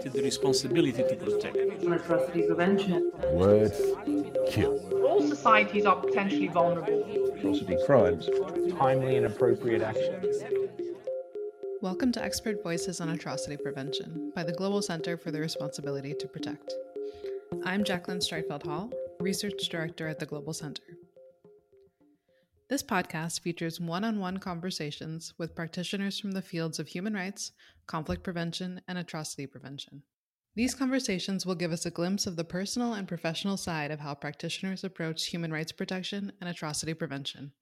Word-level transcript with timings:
to 0.00 0.08
the 0.10 0.22
responsibility 0.22 0.92
to 0.92 1.16
protect. 1.16 1.56
Atrocity 1.56 2.42
prevention. 2.46 3.12
Words 3.32 3.80
kill. 4.48 4.80
All 5.04 5.20
societies 5.20 5.84
are 5.84 5.96
potentially 5.96 6.48
vulnerable. 6.48 7.04
Atrocity 7.36 7.76
crimes. 7.84 8.28
Timely 8.78 9.16
and 9.16 9.26
appropriate 9.26 9.82
action. 9.82 10.24
Welcome 11.80 12.12
to 12.12 12.22
Expert 12.22 12.62
Voices 12.62 13.00
on 13.00 13.08
Atrocity 13.10 13.56
Prevention 13.56 14.32
by 14.34 14.44
the 14.44 14.52
Global 14.52 14.80
Center 14.80 15.16
for 15.16 15.30
the 15.30 15.40
Responsibility 15.40 16.14
to 16.14 16.28
Protect. 16.28 16.72
I'm 17.64 17.84
Jacqueline 17.84 18.20
Streitfeld 18.20 18.64
Hart, 18.64 18.94
Research 19.20 19.68
Director 19.68 20.08
at 20.08 20.18
the 20.18 20.26
Global 20.26 20.52
Center. 20.52 20.82
This 22.72 22.82
podcast 22.82 23.40
features 23.40 23.78
one 23.78 24.02
on 24.02 24.18
one 24.18 24.38
conversations 24.38 25.34
with 25.36 25.54
practitioners 25.54 26.18
from 26.18 26.32
the 26.32 26.40
fields 26.40 26.78
of 26.78 26.88
human 26.88 27.12
rights, 27.12 27.52
conflict 27.86 28.22
prevention, 28.22 28.80
and 28.88 28.96
atrocity 28.96 29.46
prevention. 29.46 30.04
These 30.54 30.74
conversations 30.74 31.44
will 31.44 31.54
give 31.54 31.70
us 31.70 31.84
a 31.84 31.90
glimpse 31.90 32.26
of 32.26 32.36
the 32.36 32.44
personal 32.44 32.94
and 32.94 33.06
professional 33.06 33.58
side 33.58 33.90
of 33.90 34.00
how 34.00 34.14
practitioners 34.14 34.84
approach 34.84 35.26
human 35.26 35.52
rights 35.52 35.70
protection 35.70 36.32
and 36.40 36.48
atrocity 36.48 36.94
prevention, 36.94 37.52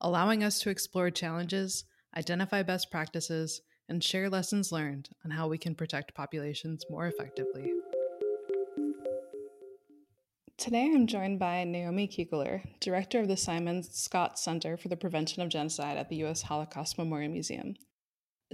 allowing 0.00 0.44
us 0.44 0.60
to 0.60 0.70
explore 0.70 1.10
challenges, 1.10 1.82
identify 2.16 2.62
best 2.62 2.88
practices, 2.88 3.62
and 3.88 4.04
share 4.04 4.30
lessons 4.30 4.70
learned 4.70 5.08
on 5.24 5.32
how 5.32 5.48
we 5.48 5.58
can 5.58 5.74
protect 5.74 6.14
populations 6.14 6.84
more 6.88 7.08
effectively. 7.08 7.72
Today 10.58 10.90
I'm 10.94 11.06
joined 11.06 11.38
by 11.38 11.64
Naomi 11.64 12.08
Kikoler, 12.08 12.62
Director 12.80 13.20
of 13.20 13.28
the 13.28 13.36
Simon 13.36 13.82
Skjodt 13.82 14.38
Center 14.38 14.78
for 14.78 14.88
the 14.88 14.96
Prevention 14.96 15.42
of 15.42 15.50
Genocide 15.50 15.98
at 15.98 16.08
the 16.08 16.16
U.S. 16.16 16.40
Holocaust 16.40 16.96
Memorial 16.96 17.30
Museum. 17.30 17.74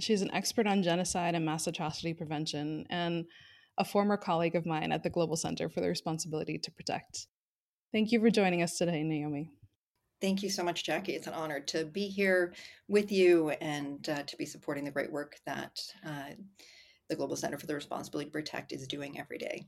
She's 0.01 0.21
an 0.21 0.33
expert 0.33 0.67
on 0.67 0.83
genocide 0.83 1.33
and 1.33 1.45
mass 1.45 1.65
atrocity 1.65 2.13
prevention 2.13 2.85
and 2.89 3.23
a 3.77 3.85
former 3.85 4.17
colleague 4.17 4.57
of 4.57 4.65
mine 4.65 4.91
at 4.91 5.01
the 5.03 5.09
Global 5.09 5.37
Center 5.37 5.69
for 5.69 5.79
the 5.79 5.87
Responsibility 5.87 6.57
to 6.57 6.71
Protect. 6.71 7.27
Thank 7.93 8.11
you 8.11 8.19
for 8.19 8.29
joining 8.29 8.61
us 8.61 8.77
today, 8.77 9.01
Naomi. 9.01 9.49
Thank 10.19 10.43
you 10.43 10.49
so 10.49 10.61
much, 10.61 10.83
Jackie. 10.83 11.13
It's 11.13 11.27
an 11.27 11.33
honor 11.33 11.61
to 11.61 11.85
be 11.85 12.09
here 12.09 12.53
with 12.89 13.13
you 13.13 13.51
and 13.61 14.07
uh, 14.09 14.23
to 14.23 14.35
be 14.35 14.45
supporting 14.45 14.83
the 14.83 14.91
great 14.91 15.11
work 15.11 15.37
that 15.45 15.79
uh, 16.05 16.31
the 17.07 17.15
Global 17.15 17.37
Center 17.37 17.57
for 17.57 17.65
the 17.65 17.75
Responsibility 17.75 18.29
to 18.29 18.33
Protect 18.33 18.73
is 18.73 18.87
doing 18.87 19.17
every 19.17 19.37
day. 19.37 19.67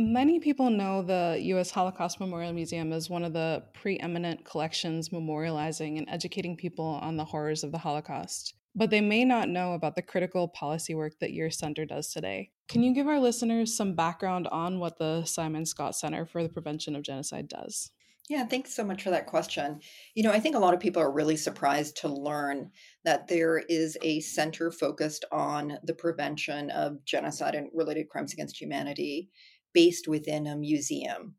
Many 0.00 0.38
people 0.38 0.70
know 0.70 1.02
the 1.02 1.40
U.S. 1.46 1.72
Holocaust 1.72 2.20
Memorial 2.20 2.52
Museum 2.52 2.92
as 2.92 3.10
one 3.10 3.24
of 3.24 3.32
the 3.32 3.64
preeminent 3.74 4.44
collections 4.44 5.08
memorializing 5.08 5.98
and 5.98 6.08
educating 6.08 6.56
people 6.56 7.00
on 7.02 7.16
the 7.16 7.24
horrors 7.24 7.64
of 7.64 7.72
the 7.72 7.78
Holocaust, 7.78 8.54
but 8.76 8.90
they 8.90 9.00
may 9.00 9.24
not 9.24 9.48
know 9.48 9.72
about 9.72 9.96
the 9.96 10.02
critical 10.02 10.46
policy 10.46 10.94
work 10.94 11.14
that 11.18 11.32
your 11.32 11.50
center 11.50 11.84
does 11.84 12.12
today. 12.12 12.52
Can 12.68 12.84
you 12.84 12.94
give 12.94 13.08
our 13.08 13.18
listeners 13.18 13.76
some 13.76 13.96
background 13.96 14.46
on 14.52 14.78
what 14.78 14.98
the 14.98 15.24
Simon 15.24 15.64
Skjodt 15.64 15.96
Center 15.96 16.24
for 16.24 16.44
the 16.44 16.48
Prevention 16.48 16.94
of 16.94 17.02
Genocide 17.02 17.48
does? 17.48 17.90
Yeah, 18.28 18.44
thanks 18.44 18.76
so 18.76 18.84
much 18.84 19.02
for 19.02 19.10
that 19.10 19.26
question. 19.26 19.80
You 20.14 20.22
know, 20.22 20.30
I 20.30 20.38
think 20.38 20.54
a 20.54 20.60
lot 20.60 20.74
of 20.74 20.80
people 20.80 21.02
are 21.02 21.10
really 21.10 21.36
surprised 21.36 21.96
to 22.02 22.08
learn 22.08 22.70
that 23.04 23.26
there 23.26 23.58
is 23.68 23.96
a 24.02 24.20
center 24.20 24.70
focused 24.70 25.24
on 25.32 25.78
the 25.82 25.94
prevention 25.94 26.70
of 26.70 27.04
genocide 27.04 27.56
and 27.56 27.68
related 27.72 28.08
crimes 28.10 28.34
against 28.34 28.60
humanity 28.60 29.30
based 29.72 30.08
within 30.08 30.46
a 30.46 30.56
museum. 30.56 31.34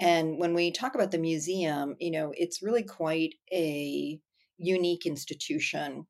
And 0.00 0.38
when 0.38 0.54
we 0.54 0.72
talk 0.72 0.94
about 0.94 1.10
the 1.10 1.18
museum, 1.18 1.96
you 2.00 2.10
know, 2.10 2.32
it's 2.36 2.62
really 2.62 2.82
quite 2.82 3.34
a 3.52 4.18
unique 4.58 5.06
institution. 5.06 6.06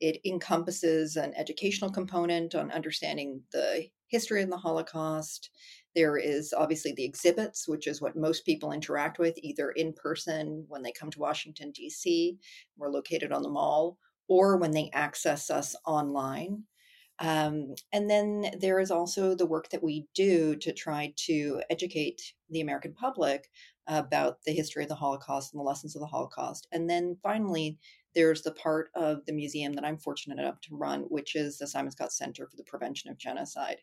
It 0.00 0.20
encompasses 0.24 1.16
an 1.16 1.32
educational 1.36 1.90
component 1.90 2.54
on 2.54 2.70
understanding 2.70 3.42
the 3.52 3.86
history 4.08 4.42
of 4.42 4.50
the 4.50 4.56
Holocaust. 4.56 5.50
There 5.94 6.16
is 6.16 6.52
obviously 6.56 6.92
the 6.92 7.04
exhibits, 7.04 7.66
which 7.66 7.86
is 7.86 8.00
what 8.00 8.16
most 8.16 8.44
people 8.44 8.72
interact 8.72 9.18
with 9.18 9.34
either 9.38 9.70
in 9.70 9.92
person 9.92 10.64
when 10.68 10.82
they 10.82 10.92
come 10.92 11.10
to 11.10 11.20
Washington, 11.20 11.70
D.C., 11.72 12.38
we're 12.76 12.90
located 12.90 13.32
on 13.32 13.42
the 13.42 13.48
mall, 13.48 13.98
or 14.28 14.56
when 14.56 14.70
they 14.70 14.90
access 14.92 15.50
us 15.50 15.74
online. 15.86 16.64
Um, 17.18 17.74
and 17.92 18.10
then 18.10 18.46
there 18.58 18.80
is 18.80 18.90
also 18.90 19.34
the 19.34 19.46
work 19.46 19.68
that 19.70 19.82
we 19.82 20.06
do 20.14 20.56
to 20.56 20.72
try 20.72 21.12
to 21.26 21.62
educate 21.70 22.32
the 22.50 22.60
American 22.60 22.94
public 22.94 23.48
about 23.86 24.38
the 24.44 24.52
history 24.52 24.82
of 24.82 24.88
the 24.88 24.94
Holocaust 24.94 25.52
and 25.52 25.60
the 25.60 25.64
lessons 25.64 25.94
of 25.94 26.00
the 26.00 26.06
Holocaust. 26.06 26.66
And 26.72 26.88
then 26.88 27.16
finally, 27.22 27.78
there's 28.14 28.42
the 28.42 28.52
part 28.52 28.90
of 28.94 29.24
the 29.26 29.32
museum 29.32 29.72
that 29.74 29.84
I'm 29.84 29.98
fortunate 29.98 30.38
enough 30.38 30.60
to 30.62 30.76
run, 30.76 31.02
which 31.08 31.34
is 31.34 31.58
the 31.58 31.66
Simon 31.66 31.92
Skjodt 31.92 32.12
Center 32.12 32.46
for 32.46 32.56
the 32.56 32.64
Prevention 32.64 33.10
of 33.10 33.18
Genocide. 33.18 33.78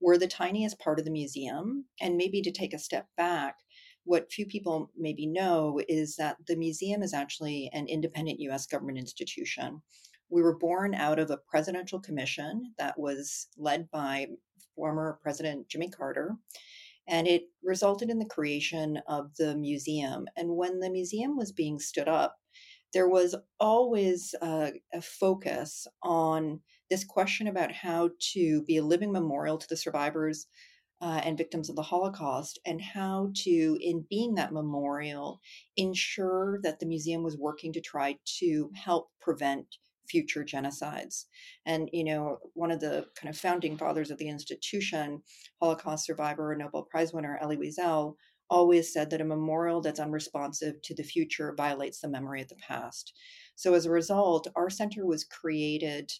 We're 0.00 0.18
the 0.18 0.26
tiniest 0.26 0.78
part 0.78 0.98
of 0.98 1.04
the 1.04 1.10
museum. 1.10 1.84
And 2.00 2.16
maybe 2.16 2.40
to 2.42 2.50
take 2.50 2.72
a 2.72 2.78
step 2.78 3.06
back, 3.16 3.56
what 4.04 4.32
few 4.32 4.46
people 4.46 4.90
maybe 4.96 5.26
know 5.26 5.80
is 5.88 6.16
that 6.16 6.36
the 6.46 6.56
museum 6.56 7.02
is 7.02 7.12
actually 7.12 7.70
an 7.72 7.86
independent 7.86 8.40
US 8.40 8.66
government 8.66 8.98
institution. 8.98 9.82
We 10.28 10.42
were 10.42 10.58
born 10.58 10.94
out 10.94 11.18
of 11.18 11.30
a 11.30 11.38
presidential 11.38 12.00
commission 12.00 12.74
that 12.78 12.98
was 12.98 13.48
led 13.56 13.90
by 13.90 14.26
former 14.74 15.18
President 15.22 15.68
Jimmy 15.68 15.88
Carter, 15.88 16.36
and 17.08 17.28
it 17.28 17.44
resulted 17.62 18.10
in 18.10 18.18
the 18.18 18.24
creation 18.24 19.00
of 19.06 19.34
the 19.36 19.56
museum. 19.56 20.26
And 20.36 20.56
when 20.56 20.80
the 20.80 20.90
museum 20.90 21.36
was 21.36 21.52
being 21.52 21.78
stood 21.78 22.08
up, 22.08 22.36
there 22.92 23.08
was 23.08 23.34
always 23.60 24.34
a, 24.42 24.72
a 24.92 25.02
focus 25.02 25.86
on 26.02 26.60
this 26.90 27.04
question 27.04 27.46
about 27.46 27.72
how 27.72 28.10
to 28.32 28.62
be 28.62 28.76
a 28.76 28.84
living 28.84 29.12
memorial 29.12 29.58
to 29.58 29.66
the 29.68 29.76
survivors 29.76 30.46
uh, 31.00 31.20
and 31.24 31.36
victims 31.36 31.68
of 31.68 31.76
the 31.76 31.82
Holocaust, 31.82 32.58
and 32.64 32.80
how 32.80 33.30
to, 33.34 33.78
in 33.80 34.06
being 34.08 34.34
that 34.34 34.52
memorial, 34.52 35.40
ensure 35.76 36.58
that 36.62 36.80
the 36.80 36.86
museum 36.86 37.22
was 37.22 37.36
working 37.36 37.72
to 37.74 37.80
try 37.80 38.16
to 38.38 38.70
help 38.74 39.08
prevent 39.20 39.66
future 40.08 40.44
genocides. 40.44 41.24
And, 41.64 41.88
you 41.92 42.04
know, 42.04 42.38
one 42.54 42.70
of 42.70 42.80
the 42.80 43.06
kind 43.20 43.32
of 43.32 43.38
founding 43.38 43.76
fathers 43.76 44.10
of 44.10 44.18
the 44.18 44.28
institution, 44.28 45.22
Holocaust 45.60 46.06
survivor, 46.06 46.52
and 46.52 46.60
Nobel 46.60 46.82
Prize 46.84 47.12
winner 47.12 47.38
Elie 47.40 47.56
Wiesel, 47.56 48.14
always 48.48 48.92
said 48.92 49.10
that 49.10 49.20
a 49.20 49.24
memorial 49.24 49.80
that's 49.80 50.00
unresponsive 50.00 50.80
to 50.82 50.94
the 50.94 51.02
future 51.02 51.54
violates 51.56 52.00
the 52.00 52.08
memory 52.08 52.40
of 52.40 52.48
the 52.48 52.56
past. 52.56 53.12
So 53.56 53.74
as 53.74 53.86
a 53.86 53.90
result, 53.90 54.46
our 54.54 54.70
center 54.70 55.06
was 55.06 55.24
created. 55.24 56.12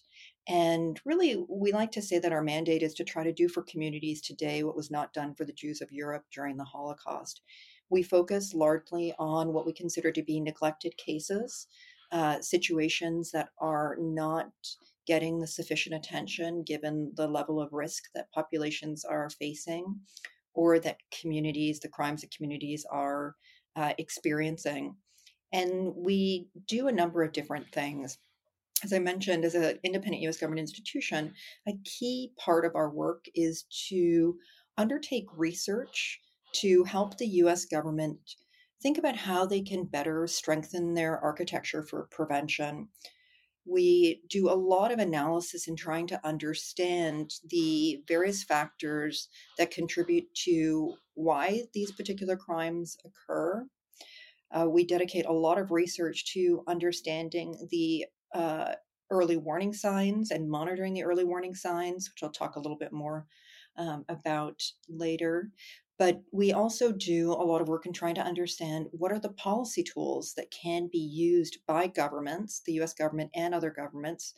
And 0.47 0.99
really, 1.05 1.45
we 1.49 1.71
like 1.71 1.91
to 1.91 2.01
say 2.01 2.19
that 2.19 2.31
our 2.31 2.41
mandate 2.41 2.83
is 2.83 2.93
to 2.95 3.03
try 3.03 3.23
to 3.23 3.33
do 3.33 3.47
for 3.47 3.63
communities 3.63 4.21
today 4.21 4.63
what 4.63 4.75
was 4.75 4.91
not 4.91 5.13
done 5.13 5.35
for 5.35 5.45
the 5.45 5.53
Jews 5.53 5.81
of 5.81 5.91
Europe 5.91 6.23
during 6.33 6.57
the 6.57 6.63
Holocaust. 6.63 7.41
We 7.89 8.03
focus 8.03 8.53
largely 8.53 9.13
on 9.17 9.53
what 9.53 9.65
we 9.65 9.73
consider 9.73 10.11
to 10.11 10.23
be 10.23 10.41
neglected 10.41 10.97
cases 10.97 11.67
uh, 12.11 12.39
situations 12.41 13.31
that 13.31 13.49
are 13.59 13.97
not 13.99 14.49
getting 15.05 15.39
the 15.39 15.47
sufficient 15.47 15.95
attention 15.95 16.63
given 16.63 17.11
the 17.15 17.27
level 17.27 17.61
of 17.61 17.71
risk 17.71 18.03
that 18.13 18.31
populations 18.33 19.05
are 19.05 19.29
facing 19.29 19.95
or 20.53 20.79
that 20.79 20.97
communities, 21.21 21.79
the 21.79 21.87
crimes 21.87 22.21
that 22.21 22.35
communities 22.35 22.85
are 22.91 23.35
uh, 23.75 23.93
experiencing. 23.97 24.95
And 25.53 25.93
we 25.95 26.47
do 26.67 26.87
a 26.87 26.91
number 26.91 27.23
of 27.23 27.31
different 27.31 27.71
things. 27.71 28.17
As 28.83 28.91
I 28.91 28.99
mentioned, 28.99 29.45
as 29.45 29.55
an 29.55 29.79
independent 29.83 30.23
US 30.23 30.37
government 30.37 30.59
institution, 30.59 31.33
a 31.67 31.73
key 31.85 32.31
part 32.37 32.65
of 32.65 32.75
our 32.75 32.89
work 32.89 33.25
is 33.33 33.65
to 33.89 34.35
undertake 34.77 35.25
research 35.35 36.19
to 36.53 36.83
help 36.83 37.17
the 37.17 37.27
US 37.27 37.65
government 37.65 38.19
think 38.81 38.97
about 38.97 39.15
how 39.15 39.45
they 39.45 39.61
can 39.61 39.85
better 39.85 40.27
strengthen 40.27 40.93
their 40.93 41.19
architecture 41.19 41.83
for 41.83 42.07
prevention. 42.11 42.89
We 43.65 44.21
do 44.29 44.49
a 44.49 44.55
lot 44.55 44.91
of 44.91 44.99
analysis 44.99 45.67
in 45.67 45.75
trying 45.75 46.07
to 46.07 46.25
understand 46.25 47.31
the 47.49 48.01
various 48.07 48.43
factors 48.43 49.27
that 49.57 49.71
contribute 49.71 50.33
to 50.45 50.93
why 51.15 51.63
these 51.73 51.91
particular 51.91 52.37
crimes 52.37 52.97
occur. 53.03 53.65
Uh, 54.51 54.67
we 54.69 54.85
dedicate 54.85 55.25
a 55.25 55.33
lot 55.33 55.57
of 55.57 55.71
research 55.71 56.31
to 56.33 56.63
understanding 56.67 57.67
the 57.69 58.05
uh, 58.33 58.73
early 59.09 59.37
warning 59.37 59.73
signs 59.73 60.31
and 60.31 60.49
monitoring 60.49 60.93
the 60.93 61.03
early 61.03 61.23
warning 61.23 61.55
signs, 61.55 62.09
which 62.09 62.23
I'll 62.23 62.31
talk 62.31 62.55
a 62.55 62.59
little 62.59 62.77
bit 62.77 62.93
more 62.93 63.25
um, 63.77 64.05
about 64.07 64.61
later. 64.89 65.51
But 65.97 66.21
we 66.31 66.53
also 66.53 66.91
do 66.91 67.31
a 67.31 67.43
lot 67.43 67.61
of 67.61 67.67
work 67.67 67.85
in 67.85 67.93
trying 67.93 68.15
to 68.15 68.21
understand 68.21 68.87
what 68.91 69.11
are 69.11 69.19
the 69.19 69.33
policy 69.33 69.83
tools 69.83 70.33
that 70.37 70.51
can 70.51 70.89
be 70.91 70.99
used 70.99 71.57
by 71.67 71.87
governments, 71.87 72.61
the 72.65 72.73
US 72.81 72.93
government 72.93 73.31
and 73.33 73.55
other 73.55 73.71
governments, 73.71 74.33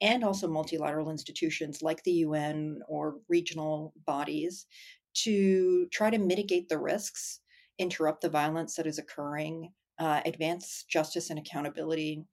and 0.00 0.24
also 0.24 0.48
multilateral 0.48 1.10
institutions 1.10 1.82
like 1.82 2.02
the 2.04 2.12
UN 2.12 2.80
or 2.88 3.16
regional 3.28 3.94
bodies 4.06 4.66
to 5.14 5.86
try 5.92 6.10
to 6.10 6.18
mitigate 6.18 6.68
the 6.68 6.78
risks, 6.78 7.40
interrupt 7.78 8.22
the 8.22 8.28
violence 8.28 8.76
that 8.76 8.86
is 8.86 8.98
occurring, 8.98 9.72
uh, 9.98 10.20
advance 10.24 10.84
justice 10.88 11.30
and 11.30 11.38
accountability. 11.38 12.24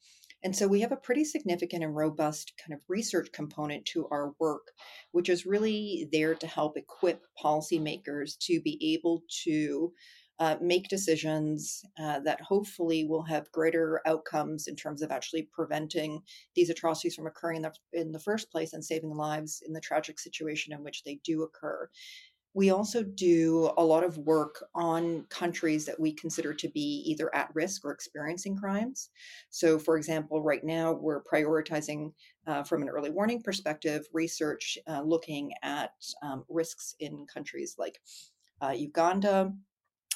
And 0.44 0.56
so 0.56 0.68
we 0.68 0.81
have 0.81 0.92
a 0.92 0.98
pretty 0.98 1.25
significant 1.25 1.84
and 1.84 1.95
robust 1.95 2.54
kind 2.63 2.74
of 2.74 2.81
research 2.88 3.31
component 3.31 3.86
to 3.88 4.07
our 4.10 4.34
work, 4.39 4.72
which 5.12 5.30
is 5.30 5.45
really 5.45 6.07
there 6.12 6.36
to 6.36 6.48
help 6.48 6.78
equip 6.78 7.24
policymakers 7.44 8.38
to 8.42 8.62
be 8.62 8.94
able 8.94 9.24
to 9.44 9.92
uh, 10.39 10.56
make 10.62 10.88
decisions 10.88 11.84
uh, 12.00 12.19
that 12.19 12.39
hopefully 12.42 13.04
will 13.04 13.24
have 13.24 13.51
greater 13.51 14.01
outcomes 14.06 14.68
in 14.68 14.75
terms 14.75 15.01
of 15.01 15.12
actually 15.12 15.50
preventing 15.51 16.22
these 16.56 16.69
atrocities 16.69 17.16
from 17.16 17.25
occurring 17.25 17.57
in 17.57 17.62
the, 17.63 17.74
in 17.94 18.12
the 18.12 18.19
first 18.19 18.51
place 18.51 18.74
and 18.74 18.86
saving 18.86 19.16
lives 19.16 19.63
in 19.66 19.74
the 19.74 19.81
tragic 19.81 20.19
situation 20.19 20.74
in 20.74 20.83
which 20.83 21.04
they 21.04 21.19
do 21.24 21.42
occur. 21.42 21.90
We 22.53 22.71
also 22.71 23.03
do 23.03 23.71
a 23.77 23.83
lot 23.83 24.03
of 24.03 24.17
work 24.17 24.63
on 24.73 25.25
countries 25.29 25.85
that 25.85 25.99
we 25.99 26.11
consider 26.13 26.53
to 26.55 26.67
be 26.69 27.03
either 27.05 27.33
at 27.35 27.53
risk 27.53 27.85
or 27.85 27.91
experiencing 27.91 28.57
crimes. 28.57 29.09
So, 29.49 29.77
for 29.77 29.95
example, 29.95 30.41
right 30.41 30.63
now 30.63 30.94
we're 30.94 31.21
prioritizing 31.21 32.13
uh, 32.47 32.63
from 32.63 32.81
an 32.81 32.89
early 32.89 33.11
warning 33.11 33.41
perspective 33.44 34.07
research 34.11 34.77
uh, 34.88 35.01
looking 35.01 35.51
at 35.61 35.91
um, 36.23 36.45
risks 36.49 36.95
in 36.99 37.27
countries 37.31 37.75
like 37.77 37.99
uh, 38.61 38.71
Uganda, 38.71 39.53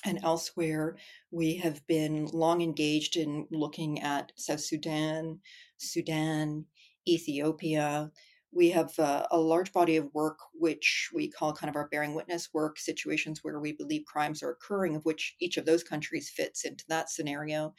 and 0.04 0.20
elsewhere, 0.24 0.98
we 1.30 1.58
have 1.58 1.86
been 1.88 2.26
long 2.34 2.62
engaged 2.62 3.18
in 3.18 3.48
looking 3.52 4.02
at 4.02 4.32
South 4.36 4.62
Sudan, 4.62 5.40
Sudan, 5.78 6.66
Ethiopia. 7.08 8.12
We 8.54 8.70
have 8.72 8.98
uh, 9.00 9.26
a 9.32 9.40
large 9.40 9.72
body 9.72 9.96
of 9.96 10.14
work, 10.14 10.40
which 10.54 11.10
we 11.14 11.30
call 11.30 11.54
kind 11.54 11.70
of 11.70 11.76
our 11.78 11.88
bearing 11.88 12.14
witness 12.14 12.50
work, 12.54 12.78
situations 12.78 13.40
where 13.44 13.60
we 13.60 13.72
believe 13.72 14.04
crimes 14.06 14.44
are 14.44 14.52
occurring, 14.52 14.96
of 14.96 15.06
which 15.06 15.36
each 15.40 15.56
of 15.58 15.66
those 15.66 15.84
countries 15.84 16.30
fits 16.30 16.66
into 16.66 16.84
that 16.90 17.10
scenario. 17.10 17.74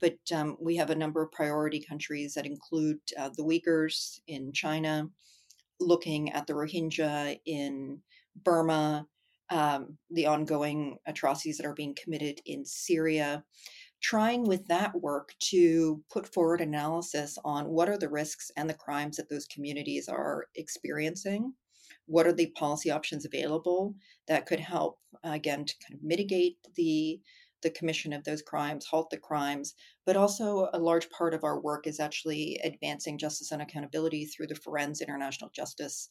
But 0.00 0.18
um, 0.34 0.56
we 0.60 0.74
have 0.76 0.90
a 0.90 0.96
number 0.96 1.22
of 1.22 1.30
priority 1.30 1.80
countries 1.80 2.34
that 2.34 2.46
include 2.46 2.98
uh, 3.16 3.30
the 3.36 3.44
Uyghurs 3.44 4.20
in 4.26 4.52
China, 4.52 5.08
looking 5.78 6.32
at 6.32 6.46
the 6.46 6.54
Rohingya 6.54 7.38
in 7.46 8.00
Burma, 8.42 9.06
um, 9.50 9.96
the 10.10 10.26
ongoing 10.26 10.98
atrocities 11.06 11.56
that 11.58 11.66
are 11.66 11.74
being 11.74 11.94
committed 11.94 12.40
in 12.46 12.64
Syria, 12.64 13.44
trying 14.02 14.44
with 14.44 14.66
that 14.66 14.94
work 14.94 15.34
to 15.40 16.02
put 16.10 16.32
forward 16.32 16.60
analysis 16.60 17.38
on 17.44 17.68
what 17.68 17.88
are 17.88 17.98
the 17.98 18.08
risks 18.08 18.50
and 18.56 18.68
the 18.68 18.74
crimes 18.74 19.16
that 19.16 19.28
those 19.28 19.46
communities 19.46 20.08
are 20.08 20.46
experiencing. 20.54 21.52
What 22.06 22.26
are 22.26 22.32
the 22.32 22.52
policy 22.56 22.90
options 22.90 23.24
available 23.24 23.94
that 24.28 24.46
could 24.46 24.60
help, 24.60 24.98
again, 25.24 25.64
to 25.64 25.74
kind 25.86 25.98
of 25.98 26.04
mitigate 26.04 26.56
the 26.76 27.20
the 27.62 27.70
commission 27.70 28.12
of 28.12 28.22
those 28.22 28.42
crimes, 28.42 28.86
halt 28.86 29.10
the 29.10 29.16
crimes, 29.16 29.74
but 30.04 30.16
also 30.16 30.68
a 30.72 30.78
large 30.78 31.08
part 31.10 31.34
of 31.34 31.42
our 31.42 31.60
work 31.60 31.86
is 31.86 31.98
actually 31.98 32.60
advancing 32.62 33.18
justice 33.18 33.50
and 33.50 33.62
accountability 33.62 34.26
through 34.26 34.46
the 34.46 34.54
Ferencz 34.54 35.00
International 35.00 35.50
Justice 35.54 36.08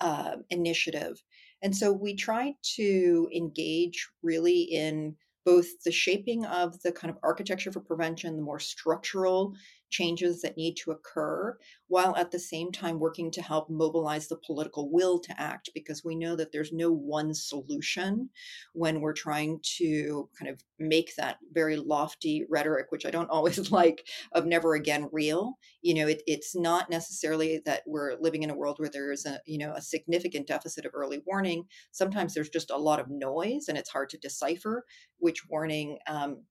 uh, 0.00 0.36
Initiative. 0.50 1.22
And 1.62 1.76
so 1.76 1.92
we 1.92 2.16
try 2.16 2.54
to 2.76 3.28
engage 3.34 4.08
really 4.22 4.62
in 4.62 5.16
both 5.46 5.82
the 5.84 5.92
shaping 5.92 6.44
of 6.44 6.82
the 6.82 6.92
kind 6.92 7.10
of 7.10 7.16
architecture 7.22 7.72
for 7.72 7.80
prevention, 7.80 8.36
the 8.36 8.42
more 8.42 8.58
structural 8.58 9.54
changes 9.96 10.42
that 10.42 10.56
need 10.56 10.74
to 10.74 10.90
occur, 10.90 11.56
while 11.88 12.14
at 12.16 12.30
the 12.30 12.38
same 12.38 12.70
time 12.70 12.98
working 12.98 13.30
to 13.30 13.42
help 13.42 13.70
mobilize 13.70 14.28
the 14.28 14.36
political 14.44 14.90
will 14.90 15.18
to 15.20 15.40
act, 15.40 15.70
because 15.74 16.04
we 16.04 16.14
know 16.14 16.36
that 16.36 16.52
there's 16.52 16.72
no 16.72 16.92
one 16.92 17.32
solution 17.32 18.28
when 18.74 19.00
we're 19.00 19.14
trying 19.14 19.58
to 19.78 20.28
kind 20.38 20.50
of 20.50 20.60
make 20.78 21.14
that 21.16 21.38
very 21.52 21.76
lofty 21.76 22.44
rhetoric, 22.50 22.86
which 22.90 23.06
I 23.06 23.10
don't 23.10 23.30
always 23.36 23.70
like, 23.70 24.06
of 24.32 24.44
never 24.44 24.74
again 24.74 25.08
real. 25.12 25.54
You 25.80 25.94
know, 25.94 26.08
it, 26.08 26.22
it's 26.26 26.54
not 26.54 26.90
necessarily 26.90 27.62
that 27.64 27.82
we're 27.86 28.16
living 28.20 28.42
in 28.42 28.50
a 28.50 28.56
world 28.56 28.76
where 28.78 28.90
there 28.90 29.12
is 29.12 29.24
a, 29.24 29.40
you 29.46 29.58
know, 29.58 29.72
a 29.72 29.80
significant 29.80 30.46
deficit 30.46 30.84
of 30.84 30.92
early 30.94 31.22
warning. 31.26 31.64
Sometimes 31.92 32.34
there's 32.34 32.50
just 32.50 32.70
a 32.70 32.76
lot 32.76 33.00
of 33.00 33.06
noise 33.08 33.66
and 33.68 33.78
it's 33.78 33.90
hard 33.90 34.10
to 34.10 34.18
decipher 34.18 34.84
which 35.18 35.48
warning 35.48 35.98
um, 36.06 36.42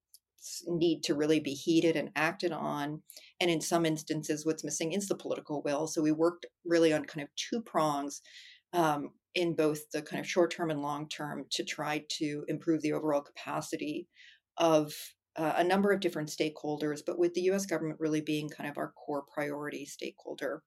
need 0.67 1.03
to 1.03 1.15
really 1.15 1.39
be 1.39 1.53
heeded 1.53 1.95
and 1.95 2.11
acted 2.15 2.51
on. 2.51 3.01
And 3.39 3.49
in 3.49 3.61
some 3.61 3.85
instances, 3.85 4.45
what's 4.45 4.63
missing 4.63 4.93
is 4.93 5.07
the 5.07 5.15
political 5.15 5.61
will. 5.63 5.87
So 5.87 6.01
we 6.01 6.11
worked 6.11 6.45
really 6.65 6.93
on 6.93 7.05
kind 7.05 7.23
of 7.23 7.29
two 7.35 7.61
prongs 7.61 8.21
um, 8.73 9.11
in 9.33 9.55
both 9.55 9.89
the 9.91 10.01
kind 10.01 10.19
of 10.19 10.27
short 10.27 10.51
term 10.51 10.69
and 10.69 10.81
long 10.81 11.07
term 11.09 11.45
to 11.51 11.63
try 11.63 12.03
to 12.17 12.45
improve 12.47 12.81
the 12.81 12.93
overall 12.93 13.21
capacity 13.21 14.07
of 14.57 14.93
uh, 15.37 15.53
a 15.57 15.63
number 15.63 15.91
of 15.91 15.99
different 15.99 16.29
stakeholders, 16.29 17.01
but 17.05 17.19
with 17.19 17.33
the 17.33 17.41
US 17.51 17.65
government 17.65 17.99
really 17.99 18.21
being 18.21 18.49
kind 18.49 18.69
of 18.69 18.77
our 18.77 18.93
core 18.93 19.23
priority 19.33 19.85
stakeholder. 19.85 20.63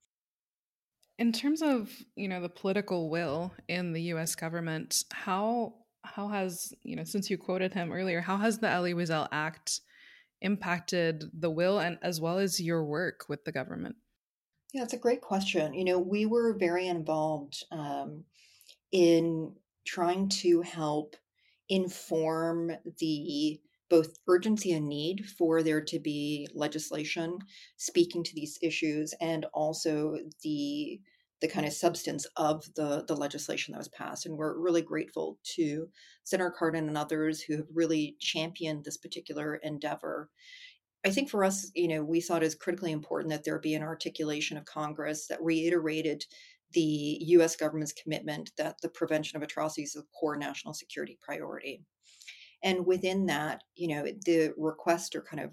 In 1.18 1.32
terms 1.32 1.62
of, 1.62 1.90
you 2.14 2.28
know, 2.28 2.40
the 2.40 2.48
political 2.48 3.10
will 3.10 3.52
in 3.66 3.92
the 3.92 4.02
US 4.02 4.34
government, 4.34 5.02
how 5.12 5.74
how 6.14 6.28
has 6.28 6.72
you 6.82 6.96
know 6.96 7.04
since 7.04 7.30
you 7.30 7.38
quoted 7.38 7.72
him 7.74 7.92
earlier 7.92 8.20
how 8.20 8.36
has 8.36 8.58
the 8.58 8.68
elie 8.68 8.94
wiesel 8.94 9.28
act 9.32 9.80
impacted 10.40 11.24
the 11.32 11.50
will 11.50 11.78
and 11.78 11.98
as 12.02 12.20
well 12.20 12.38
as 12.38 12.60
your 12.60 12.84
work 12.84 13.24
with 13.28 13.44
the 13.44 13.52
government? 13.52 13.96
Yeah 14.72 14.82
it's 14.82 14.92
a 14.92 14.98
great 14.98 15.20
question. 15.20 15.74
You 15.74 15.84
know 15.84 15.98
we 15.98 16.26
were 16.26 16.54
very 16.54 16.86
involved 16.86 17.64
um, 17.70 18.24
in 18.92 19.52
trying 19.86 20.28
to 20.28 20.62
help 20.62 21.16
inform 21.68 22.72
the 22.98 23.60
both 23.90 24.18
urgency 24.28 24.72
and 24.72 24.86
need 24.86 25.24
for 25.38 25.62
there 25.62 25.80
to 25.80 25.98
be 25.98 26.46
legislation 26.54 27.38
speaking 27.78 28.22
to 28.22 28.34
these 28.34 28.58
issues 28.62 29.14
and 29.20 29.46
also 29.54 30.18
the 30.42 31.00
the 31.40 31.48
kind 31.48 31.66
of 31.66 31.72
substance 31.72 32.26
of 32.36 32.64
the, 32.74 33.04
the 33.06 33.14
legislation 33.14 33.72
that 33.72 33.78
was 33.78 33.88
passed. 33.88 34.26
And 34.26 34.36
we're 34.36 34.58
really 34.58 34.82
grateful 34.82 35.38
to 35.56 35.88
Senator 36.24 36.54
Cardin 36.58 36.88
and 36.88 36.98
others 36.98 37.40
who 37.40 37.56
have 37.56 37.66
really 37.72 38.16
championed 38.20 38.84
this 38.84 38.96
particular 38.96 39.56
endeavor. 39.56 40.30
I 41.06 41.10
think 41.10 41.30
for 41.30 41.44
us, 41.44 41.70
you 41.74 41.88
know, 41.88 42.02
we 42.02 42.20
saw 42.20 42.36
it 42.36 42.42
as 42.42 42.56
critically 42.56 42.90
important 42.90 43.30
that 43.30 43.44
there 43.44 43.58
be 43.60 43.74
an 43.74 43.82
articulation 43.82 44.56
of 44.56 44.64
Congress 44.64 45.28
that 45.28 45.42
reiterated 45.42 46.24
the 46.72 47.18
US 47.20 47.56
government's 47.56 47.92
commitment 47.92 48.50
that 48.58 48.76
the 48.82 48.88
prevention 48.88 49.36
of 49.36 49.42
atrocities 49.42 49.94
is 49.94 50.02
a 50.02 50.18
core 50.18 50.36
national 50.36 50.74
security 50.74 51.16
priority. 51.22 51.82
And 52.62 52.84
within 52.84 53.26
that, 53.26 53.62
you 53.76 53.88
know, 53.88 54.04
the 54.26 54.52
request 54.56 55.14
or 55.14 55.22
kind 55.22 55.44
of 55.44 55.50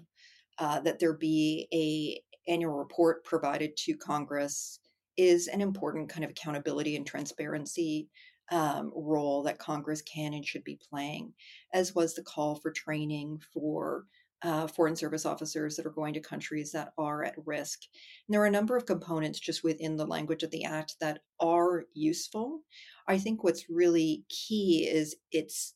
uh, 0.58 0.80
that 0.80 0.98
there 0.98 1.14
be 1.14 1.68
a 1.72 2.50
annual 2.50 2.74
report 2.74 3.24
provided 3.24 3.76
to 3.76 3.96
Congress 3.96 4.80
is 5.16 5.48
an 5.48 5.60
important 5.60 6.08
kind 6.08 6.24
of 6.24 6.30
accountability 6.30 6.96
and 6.96 7.06
transparency 7.06 8.08
um, 8.50 8.92
role 8.94 9.42
that 9.42 9.58
Congress 9.58 10.02
can 10.02 10.34
and 10.34 10.44
should 10.44 10.64
be 10.64 10.78
playing, 10.90 11.32
as 11.72 11.94
was 11.94 12.14
the 12.14 12.22
call 12.22 12.56
for 12.56 12.70
training 12.70 13.40
for 13.52 14.04
uh, 14.42 14.66
foreign 14.66 14.94
service 14.94 15.24
officers 15.24 15.76
that 15.76 15.86
are 15.86 15.90
going 15.90 16.14
to 16.14 16.20
countries 16.20 16.70
that 16.72 16.92
are 16.98 17.24
at 17.24 17.34
risk. 17.46 17.80
And 18.26 18.34
there 18.34 18.42
are 18.42 18.46
a 18.46 18.50
number 18.50 18.76
of 18.76 18.86
components 18.86 19.40
just 19.40 19.64
within 19.64 19.96
the 19.96 20.06
language 20.06 20.42
of 20.42 20.50
the 20.50 20.64
Act 20.64 20.96
that 21.00 21.20
are 21.40 21.86
useful. 21.94 22.60
I 23.08 23.18
think 23.18 23.42
what's 23.42 23.70
really 23.70 24.24
key 24.28 24.88
is 24.88 25.16
it's 25.32 25.72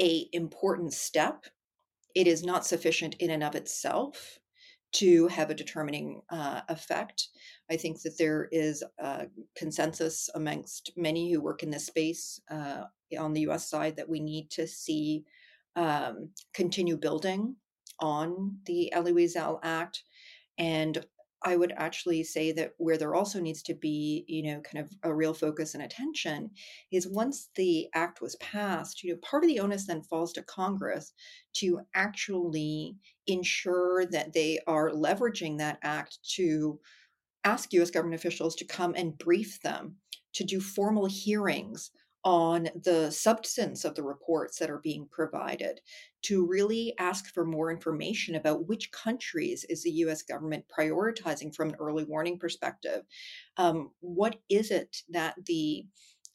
a 0.00 0.28
important 0.32 0.92
step. 0.92 1.46
It 2.14 2.26
is 2.26 2.44
not 2.44 2.66
sufficient 2.66 3.16
in 3.16 3.30
and 3.30 3.42
of 3.42 3.54
itself 3.54 4.38
to 4.92 5.28
have 5.28 5.50
a 5.50 5.54
determining 5.54 6.22
uh, 6.30 6.62
effect. 6.68 7.28
I 7.70 7.76
think 7.76 8.00
that 8.02 8.16
there 8.18 8.48
is 8.50 8.82
a 8.98 9.26
consensus 9.56 10.30
amongst 10.34 10.92
many 10.96 11.30
who 11.30 11.40
work 11.40 11.62
in 11.62 11.70
this 11.70 11.86
space 11.86 12.40
uh, 12.50 12.84
on 13.18 13.32
the 13.32 13.42
US 13.42 13.68
side 13.68 13.96
that 13.96 14.08
we 14.08 14.20
need 14.20 14.50
to 14.50 14.66
see 14.66 15.24
um, 15.76 16.30
continue 16.54 16.96
building 16.96 17.56
on 18.00 18.58
the 18.66 18.92
Elie 18.92 19.28
Act. 19.62 20.02
And 20.58 21.04
I 21.44 21.56
would 21.56 21.72
actually 21.76 22.24
say 22.24 22.52
that 22.52 22.74
where 22.78 22.98
there 22.98 23.14
also 23.14 23.40
needs 23.40 23.62
to 23.64 23.74
be, 23.74 24.24
you 24.26 24.42
know, 24.42 24.60
kind 24.60 24.84
of 24.84 24.92
a 25.02 25.14
real 25.14 25.32
focus 25.32 25.74
and 25.74 25.82
attention 25.82 26.50
is 26.90 27.06
once 27.06 27.50
the 27.54 27.88
act 27.94 28.20
was 28.20 28.36
passed, 28.36 29.04
you 29.04 29.12
know, 29.12 29.18
part 29.22 29.44
of 29.44 29.48
the 29.48 29.60
onus 29.60 29.86
then 29.86 30.02
falls 30.02 30.32
to 30.32 30.42
Congress 30.42 31.12
to 31.54 31.80
actually 31.94 32.96
ensure 33.26 34.04
that 34.06 34.32
they 34.32 34.58
are 34.66 34.90
leveraging 34.90 35.58
that 35.58 35.78
act 35.82 36.18
to 36.34 36.80
ask 37.44 37.72
US 37.72 37.90
government 37.90 38.20
officials 38.20 38.56
to 38.56 38.64
come 38.64 38.94
and 38.96 39.16
brief 39.16 39.60
them, 39.62 39.96
to 40.34 40.44
do 40.44 40.60
formal 40.60 41.06
hearings 41.06 41.92
on 42.24 42.68
the 42.84 43.10
substance 43.10 43.84
of 43.84 43.94
the 43.94 44.02
reports 44.02 44.58
that 44.58 44.70
are 44.70 44.80
being 44.80 45.06
provided, 45.10 45.80
to 46.22 46.44
really 46.46 46.94
ask 46.98 47.32
for 47.32 47.44
more 47.44 47.70
information 47.70 48.34
about 48.34 48.66
which 48.66 48.90
countries 48.90 49.64
is 49.68 49.82
the 49.82 49.90
US 49.90 50.22
government 50.22 50.64
prioritizing 50.68 51.54
from 51.54 51.70
an 51.70 51.76
early 51.78 52.04
warning 52.04 52.38
perspective. 52.38 53.02
Um, 53.56 53.92
what 54.00 54.36
is 54.48 54.70
it 54.70 54.98
that 55.10 55.34
the 55.46 55.86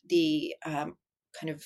the 0.09 0.55
um, 0.65 0.97
kind 1.39 1.49
of 1.49 1.65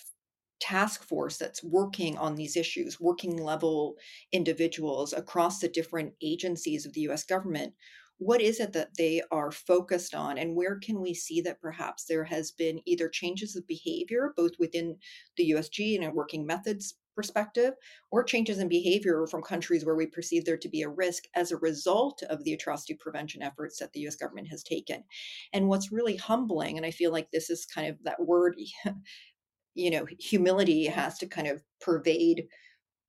task 0.60 1.04
force 1.04 1.38
that's 1.38 1.64
working 1.64 2.18
on 2.18 2.36
these 2.36 2.58
issues, 2.58 3.00
working 3.00 3.38
level 3.38 3.96
individuals 4.32 5.14
across 5.14 5.60
the 5.60 5.68
different 5.68 6.14
agencies 6.22 6.86
of 6.86 6.94
the 6.94 7.02
US 7.02 7.24
government, 7.24 7.74
what 8.20 8.42
is 8.42 8.60
it 8.60 8.74
that 8.74 8.96
they 8.98 9.22
are 9.32 9.52
focused 9.52 10.16
on 10.16 10.38
and 10.38 10.56
where 10.56 10.78
can 10.78 11.02
we 11.02 11.14
see 11.14 11.42
that 11.42 11.62
perhaps 11.62 12.06
there 12.06 12.24
has 12.24 12.52
been 12.52 12.80
either 12.86 13.10
changes 13.10 13.56
of 13.56 13.68
behavior 13.68 14.34
both 14.36 14.54
within 14.60 14.98
the 15.38 15.52
usg 15.52 15.96
and 15.96 16.04
a 16.04 16.12
working 16.12 16.46
methods 16.46 16.96
perspective 17.18 17.74
or 18.12 18.24
changes 18.24 18.60
in 18.60 18.70
behavior 18.70 19.26
from 19.26 19.42
countries 19.42 19.84
where 19.84 19.96
we 19.96 20.06
perceive 20.06 20.46
there 20.46 20.56
to 20.56 20.70
be 20.70 20.84
a 20.84 20.90
risk 20.90 21.24
as 21.36 21.52
a 21.52 21.58
result 21.58 22.22
of 22.30 22.44
the 22.44 22.54
atrocity 22.54 22.94
prevention 22.94 23.42
efforts 23.42 23.80
that 23.80 23.92
the 23.92 24.02
US 24.02 24.16
government 24.16 24.48
has 24.50 24.64
taken. 24.64 25.04
And 25.52 25.68
what's 25.68 25.92
really 25.92 26.16
humbling, 26.16 26.78
and 26.78 26.86
I 26.86 26.92
feel 26.92 27.12
like 27.12 27.32
this 27.32 27.50
is 27.50 27.66
kind 27.66 27.88
of 27.90 27.98
that 28.04 28.24
word, 28.24 28.56
you 29.74 29.90
know, 29.90 30.06
humility 30.20 30.86
has 30.86 31.18
to 31.18 31.26
kind 31.26 31.48
of 31.48 31.64
pervade 31.82 32.46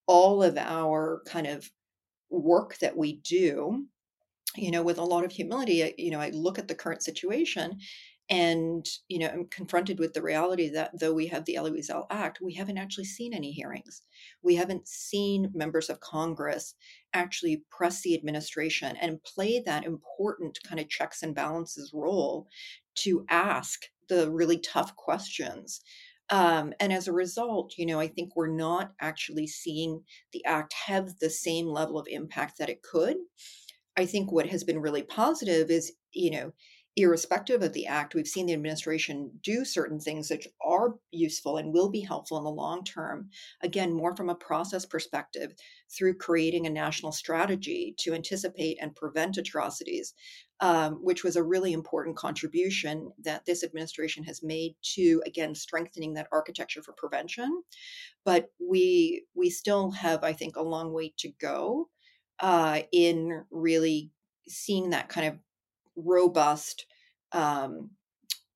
all 0.07 0.43
of 0.43 0.57
our 0.57 1.23
kind 1.27 1.47
of 1.47 1.71
work 2.31 2.79
that 2.79 2.97
we 2.97 3.21
do 3.21 3.87
you 4.57 4.71
know 4.71 4.83
with 4.83 4.99
a 4.99 5.05
lot 5.05 5.25
of 5.25 5.33
humility 5.33 5.95
you 5.99 6.11
know 6.11 6.21
i 6.21 6.31
look 6.31 6.59
at 6.59 6.69
the 6.69 6.75
current 6.75 7.03
situation 7.03 7.79
and 8.31 8.87
you 9.09 9.19
know 9.19 9.29
i'm 9.29 9.47
confronted 9.47 9.99
with 9.99 10.13
the 10.13 10.23
reality 10.23 10.69
that 10.69 10.91
though 10.99 11.13
we 11.13 11.27
have 11.27 11.45
the 11.45 11.57
elie 11.57 11.71
wiesel 11.71 12.07
act 12.11 12.41
we 12.43 12.55
haven't 12.55 12.79
actually 12.79 13.05
seen 13.05 13.33
any 13.33 13.53
hearings. 13.53 14.03
We 14.43 14.55
haven't 14.57 14.87
seen 14.89 15.51
members 15.55 15.89
of 15.89 16.01
congress 16.01 16.75
actually 17.15 17.65
press 17.71 18.03
the 18.03 18.15
administration 18.15 18.97
and 18.97 19.23
play 19.23 19.63
that 19.65 19.85
important 19.85 20.59
kind 20.67 20.81
of 20.81 20.89
checks 20.89 21.23
and 21.23 21.35
balances 21.35 21.93
role 21.95 22.49
to 22.97 23.25
ask 23.29 23.87
the 24.09 24.31
really 24.31 24.59
tough 24.59 24.97
questions. 24.97 25.81
Um, 26.31 26.75
and 26.79 26.93
as 26.93 27.09
a 27.09 27.13
result, 27.13 27.75
you 27.79 27.87
know, 27.87 28.01
I 28.01 28.09
think 28.09 28.37
we're 28.37 28.49
not 28.55 28.93
actually 29.01 29.47
seeing 29.47 30.03
the 30.33 30.45
act 30.45 30.75
have 30.87 31.19
the 31.19 31.31
same 31.31 31.67
level 31.67 31.99
of 31.99 32.07
impact 32.09 32.59
that 32.59 32.69
it 32.69 32.83
could. 32.83 33.17
I 33.99 34.07
think 34.07 34.31
what 34.31 34.47
has 34.47 34.63
been 34.63 34.79
really 34.79 35.03
positive 35.03 35.71
is, 35.73 35.93
you 36.13 36.31
know, 36.31 36.53
irrespective 36.95 37.63
of 37.63 37.73
the 37.73 37.87
act, 37.87 38.15
we've 38.15 38.29
seen 38.29 38.47
the 38.47 38.53
administration 38.53 39.33
do 39.43 39.65
certain 39.65 39.99
things 39.99 40.29
that 40.29 40.47
are 40.65 40.95
useful 41.11 41.57
and 41.57 41.73
will 41.73 41.89
be 41.89 42.01
helpful 42.01 42.39
in 42.39 42.45
the 42.45 42.51
long 42.51 42.85
term. 42.85 43.29
Again, 43.61 43.93
more 43.93 44.15
from 44.15 44.29
a 44.31 44.37
process 44.37 44.87
perspective, 44.87 45.53
through 45.91 46.15
creating 46.15 46.65
a 46.65 46.71
national 46.71 47.11
strategy 47.11 47.95
to 47.99 48.15
anticipate 48.15 48.79
and 48.81 48.95
prevent 48.95 49.37
atrocities, 49.37 50.15
um, 50.61 50.95
which 51.03 51.25
was 51.25 51.35
a 51.35 51.43
really 51.43 51.73
important 51.73 52.17
contribution 52.17 53.11
that 53.25 53.47
this 53.47 53.65
administration 53.65 54.23
has 54.25 54.45
made 54.45 54.77
to, 54.95 55.21
again, 55.27 55.57
strengthening 55.57 56.15
that 56.15 56.29
architecture 56.31 56.83
for 56.85 56.93
prevention. 56.93 57.63
But 58.25 58.51
we 58.61 59.25
we 59.35 59.51
still 59.51 59.91
have, 59.91 60.23
I 60.23 60.35
think, 60.35 60.55
a 60.55 60.63
long 60.63 60.93
way 60.93 61.15
to 61.19 61.31
go 61.41 61.89
uh, 62.41 62.81
in 62.93 63.45
really 63.51 64.11
seeing 64.49 64.91
that 64.91 65.09
kind 65.09 65.29
of 65.29 65.39
robust 65.97 66.87
um, 67.33 67.91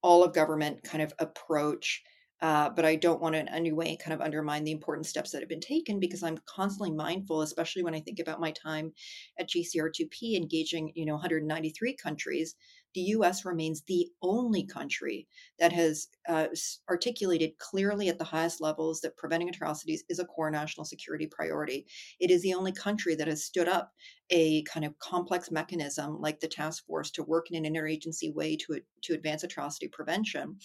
all 0.02 0.24
of 0.24 0.32
government 0.34 0.82
kind 0.82 1.02
of 1.02 1.12
approach. 1.18 2.02
Uh, 2.40 2.68
but 2.70 2.84
I 2.84 2.96
don't 2.96 3.20
want 3.20 3.36
to 3.36 3.38
in 3.38 3.48
any 3.48 3.70
way 3.70 3.96
kind 3.96 4.12
of 4.12 4.20
undermine 4.20 4.64
the 4.64 4.72
important 4.72 5.06
steps 5.06 5.30
that 5.30 5.42
have 5.42 5.48
been 5.48 5.60
taken 5.60 6.00
because 6.00 6.24
I'm 6.24 6.40
constantly 6.44 6.90
mindful, 6.90 7.42
especially 7.42 7.84
when 7.84 7.94
I 7.94 8.00
think 8.00 8.18
about 8.18 8.40
my 8.40 8.50
time 8.50 8.92
at 9.38 9.48
GCR2P 9.48 10.34
engaging, 10.34 10.90
you 10.96 11.06
know, 11.06 11.12
193 11.12 11.94
countries, 11.94 12.56
the 12.94 13.00
US 13.00 13.44
remains 13.44 13.82
the 13.82 14.08
only 14.22 14.64
country 14.64 15.26
that 15.58 15.72
has 15.72 16.08
uh, 16.28 16.48
articulated 16.88 17.58
clearly 17.58 18.08
at 18.08 18.18
the 18.18 18.24
highest 18.24 18.60
levels 18.60 19.00
that 19.00 19.16
preventing 19.16 19.48
atrocities 19.48 20.04
is 20.08 20.18
a 20.18 20.24
core 20.24 20.50
national 20.50 20.84
security 20.84 21.26
priority. 21.26 21.86
It 22.20 22.30
is 22.30 22.42
the 22.42 22.54
only 22.54 22.72
country 22.72 23.14
that 23.14 23.28
has 23.28 23.44
stood 23.44 23.68
up 23.68 23.92
a 24.30 24.62
kind 24.64 24.86
of 24.86 24.98
complex 24.98 25.50
mechanism 25.50 26.20
like 26.20 26.40
the 26.40 26.48
task 26.48 26.86
force 26.86 27.10
to 27.12 27.22
work 27.22 27.50
in 27.50 27.64
an 27.64 27.72
interagency 27.72 28.32
way 28.34 28.56
to, 28.56 28.80
to 29.02 29.14
advance 29.14 29.44
atrocity 29.44 29.88
prevention. 29.88 30.56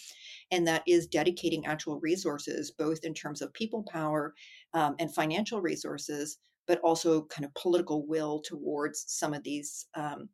And 0.51 0.65
that 0.67 0.83
is 0.87 1.07
dedicating 1.07 1.65
actual 1.65 1.99
resources, 1.99 2.71
both 2.71 3.03
in 3.03 3.13
terms 3.13 3.41
of 3.41 3.53
people 3.53 3.83
power 3.91 4.33
um, 4.73 4.95
and 4.99 5.13
financial 5.13 5.61
resources, 5.61 6.37
but 6.65 6.79
also 6.79 7.23
kind 7.23 7.45
of 7.45 7.53
political 7.55 8.05
will 8.05 8.41
towards 8.41 9.05
some 9.07 9.33
of 9.33 9.43
these 9.43 9.87
um, 9.95 10.29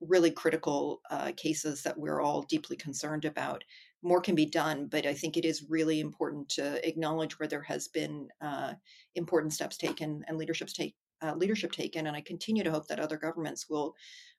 really 0.00 0.30
critical 0.30 1.00
uh, 1.10 1.32
cases 1.36 1.82
that 1.82 1.98
we're 1.98 2.20
all 2.20 2.42
deeply 2.42 2.76
concerned 2.76 3.24
about. 3.24 3.64
More 4.02 4.20
can 4.20 4.34
be 4.34 4.46
done, 4.46 4.86
but 4.86 5.06
I 5.06 5.14
think 5.14 5.36
it 5.36 5.44
is 5.44 5.66
really 5.68 6.00
important 6.00 6.48
to 6.50 6.86
acknowledge 6.86 7.38
where 7.38 7.48
there 7.48 7.62
has 7.62 7.88
been 7.88 8.28
uh, 8.40 8.74
important 9.16 9.52
steps 9.52 9.76
taken 9.76 10.24
and 10.28 10.38
leadership 10.38 10.68
take 10.68 10.94
uh, 11.20 11.34
leadership 11.34 11.72
taken. 11.72 12.06
And 12.06 12.16
I 12.16 12.20
continue 12.20 12.62
to 12.62 12.70
hope 12.70 12.86
that 12.88 13.00
other 13.00 13.16
governments 13.16 13.68
will 13.68 13.94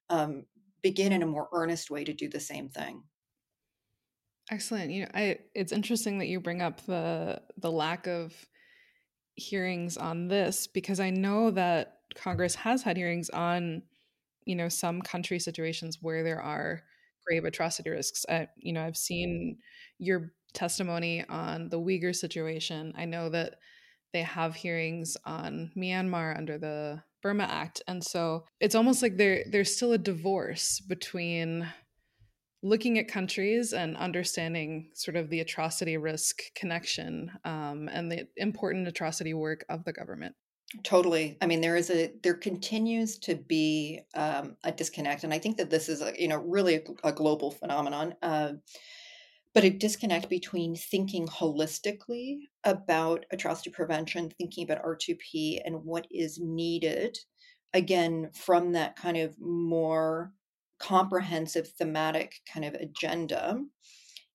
um, 0.09 0.45
begin 0.81 1.11
in 1.11 1.23
a 1.23 1.27
more 1.27 1.49
earnest 1.51 1.91
way 1.91 2.05
to 2.05 2.13
do 2.13 2.29
the 2.29 2.39
same 2.39 2.69
thing. 2.69 3.03
Excellent. 4.51 4.91
You 4.91 5.03
know, 5.03 5.09
I 5.13 5.39
it's 5.53 5.71
interesting 5.71 6.19
that 6.19 6.27
you 6.27 6.39
bring 6.39 6.61
up 6.61 6.85
the 6.85 7.41
the 7.57 7.71
lack 7.71 8.07
of 8.07 8.33
hearings 9.35 9.97
on 9.97 10.27
this 10.27 10.67
because 10.67 10.99
I 10.99 11.09
know 11.11 11.51
that 11.51 11.99
Congress 12.15 12.55
has 12.55 12.81
had 12.81 12.97
hearings 12.97 13.29
on 13.29 13.83
you 14.45 14.55
know 14.55 14.69
some 14.69 15.01
country 15.01 15.39
situations 15.39 15.99
where 16.01 16.23
there 16.23 16.41
are 16.41 16.83
grave 17.25 17.45
atrocity 17.45 17.89
risks. 17.89 18.25
I, 18.27 18.47
you 18.57 18.73
know, 18.73 18.83
I've 18.83 18.97
seen 18.97 19.57
your 19.97 20.31
testimony 20.53 21.23
on 21.29 21.69
the 21.69 21.79
Uyghur 21.79 22.15
situation. 22.15 22.93
I 22.97 23.05
know 23.05 23.29
that 23.29 23.55
they 24.13 24.23
have 24.23 24.55
hearings 24.55 25.15
on 25.25 25.71
Myanmar 25.77 26.35
under 26.35 26.57
the 26.57 27.03
Burma 27.21 27.43
Act, 27.43 27.81
and 27.87 28.03
so 28.03 28.45
it's 28.59 28.75
almost 28.75 29.01
like 29.01 29.17
there 29.17 29.43
there's 29.51 29.75
still 29.75 29.91
a 29.91 29.97
divorce 29.97 30.79
between 30.79 31.67
looking 32.61 32.97
at 32.97 33.07
countries 33.07 33.71
and 33.71 33.95
understanding 33.95 34.89
sort 34.93 35.15
of 35.15 35.29
the 35.29 35.39
atrocity 35.39 35.97
risk 35.97 36.39
connection 36.55 37.31
um, 37.45 37.89
and 37.91 38.11
the 38.11 38.27
important 38.35 38.87
atrocity 38.87 39.33
work 39.33 39.63
of 39.69 39.85
the 39.85 39.93
government. 39.93 40.35
Totally. 40.83 41.35
I 41.41 41.47
mean, 41.47 41.61
there 41.61 41.75
is 41.75 41.89
a 41.89 42.11
there 42.21 42.35
continues 42.35 43.17
to 43.19 43.35
be 43.35 44.01
um, 44.13 44.55
a 44.63 44.71
disconnect, 44.71 45.23
and 45.23 45.33
I 45.33 45.39
think 45.39 45.57
that 45.57 45.71
this 45.71 45.89
is 45.89 46.01
a 46.01 46.13
you 46.15 46.27
know 46.27 46.37
really 46.37 46.75
a, 46.75 46.81
a 47.05 47.11
global 47.11 47.49
phenomenon. 47.49 48.13
Uh, 48.21 48.53
but 49.53 49.63
a 49.63 49.69
disconnect 49.71 50.29
between 50.29 50.75
thinking 50.75 51.27
holistically 51.27 52.41
about 52.63 53.25
atrocity 53.31 53.71
prevention, 53.71 54.29
thinking 54.37 54.63
about 54.63 54.83
R2P, 54.83 55.59
and 55.65 55.83
what 55.83 56.05
is 56.11 56.39
needed, 56.39 57.17
again, 57.73 58.29
from 58.33 58.73
that 58.73 58.95
kind 58.95 59.17
of 59.17 59.35
more 59.39 60.33
comprehensive 60.79 61.67
thematic 61.69 62.35
kind 62.51 62.63
of 62.63 62.75
agenda, 62.75 63.59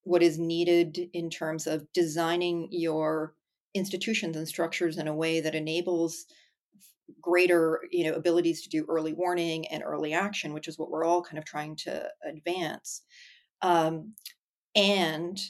what 0.02 0.22
is 0.22 0.38
needed 0.38 1.08
in 1.12 1.30
terms 1.30 1.68
of 1.68 1.86
designing 1.92 2.68
your 2.72 3.34
institutions 3.74 4.36
and 4.36 4.48
structures 4.48 4.98
in 4.98 5.08
a 5.08 5.14
way 5.14 5.40
that 5.40 5.54
enables 5.54 6.26
greater 7.20 7.80
you 7.90 8.04
know 8.04 8.14
abilities 8.14 8.62
to 8.62 8.68
do 8.68 8.86
early 8.88 9.12
warning 9.12 9.66
and 9.68 9.82
early 9.84 10.12
action 10.14 10.54
which 10.54 10.68
is 10.68 10.78
what 10.78 10.90
we're 10.90 11.04
all 11.04 11.22
kind 11.22 11.38
of 11.38 11.44
trying 11.44 11.76
to 11.76 12.08
advance. 12.24 13.02
Um, 13.62 14.14
and 14.74 15.40